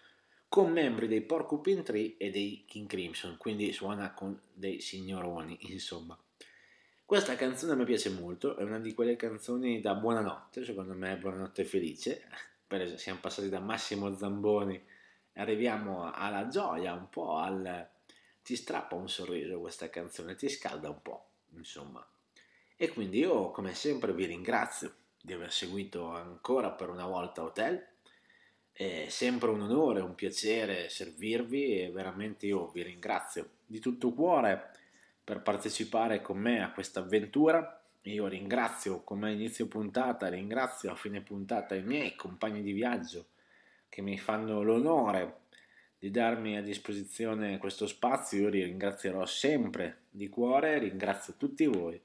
[0.49, 6.19] con membri dei Porcupine Tree e dei King Crimson, quindi suona con dei signoroni, insomma.
[7.05, 11.65] Questa canzone mi piace molto, è una di quelle canzoni da buonanotte, secondo me buonanotte
[11.65, 12.25] felice,
[12.67, 14.83] esempio siamo passati da Massimo Zamboni
[15.33, 17.87] e arriviamo alla gioia, un po' al...
[18.43, 22.07] ti strappa un sorriso questa canzone, ti scalda un po', insomma.
[22.77, 27.87] E quindi io come sempre vi ringrazio di aver seguito ancora per una volta Hotel,
[28.73, 34.72] è sempre un onore, un piacere servirvi e veramente io vi ringrazio di tutto cuore
[35.25, 37.81] per partecipare con me a questa avventura.
[38.03, 43.27] Io ringrazio come inizio puntata, ringrazio a fine puntata i miei compagni di viaggio
[43.89, 45.41] che mi fanno l'onore
[45.99, 48.41] di darmi a disposizione questo spazio.
[48.41, 52.01] Io li ringrazierò sempre di cuore, ringrazio tutti voi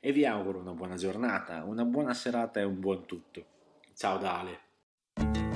[0.00, 3.46] e vi auguro una buona giornata, una buona serata e un buon tutto.
[3.94, 5.47] Ciao da Ale.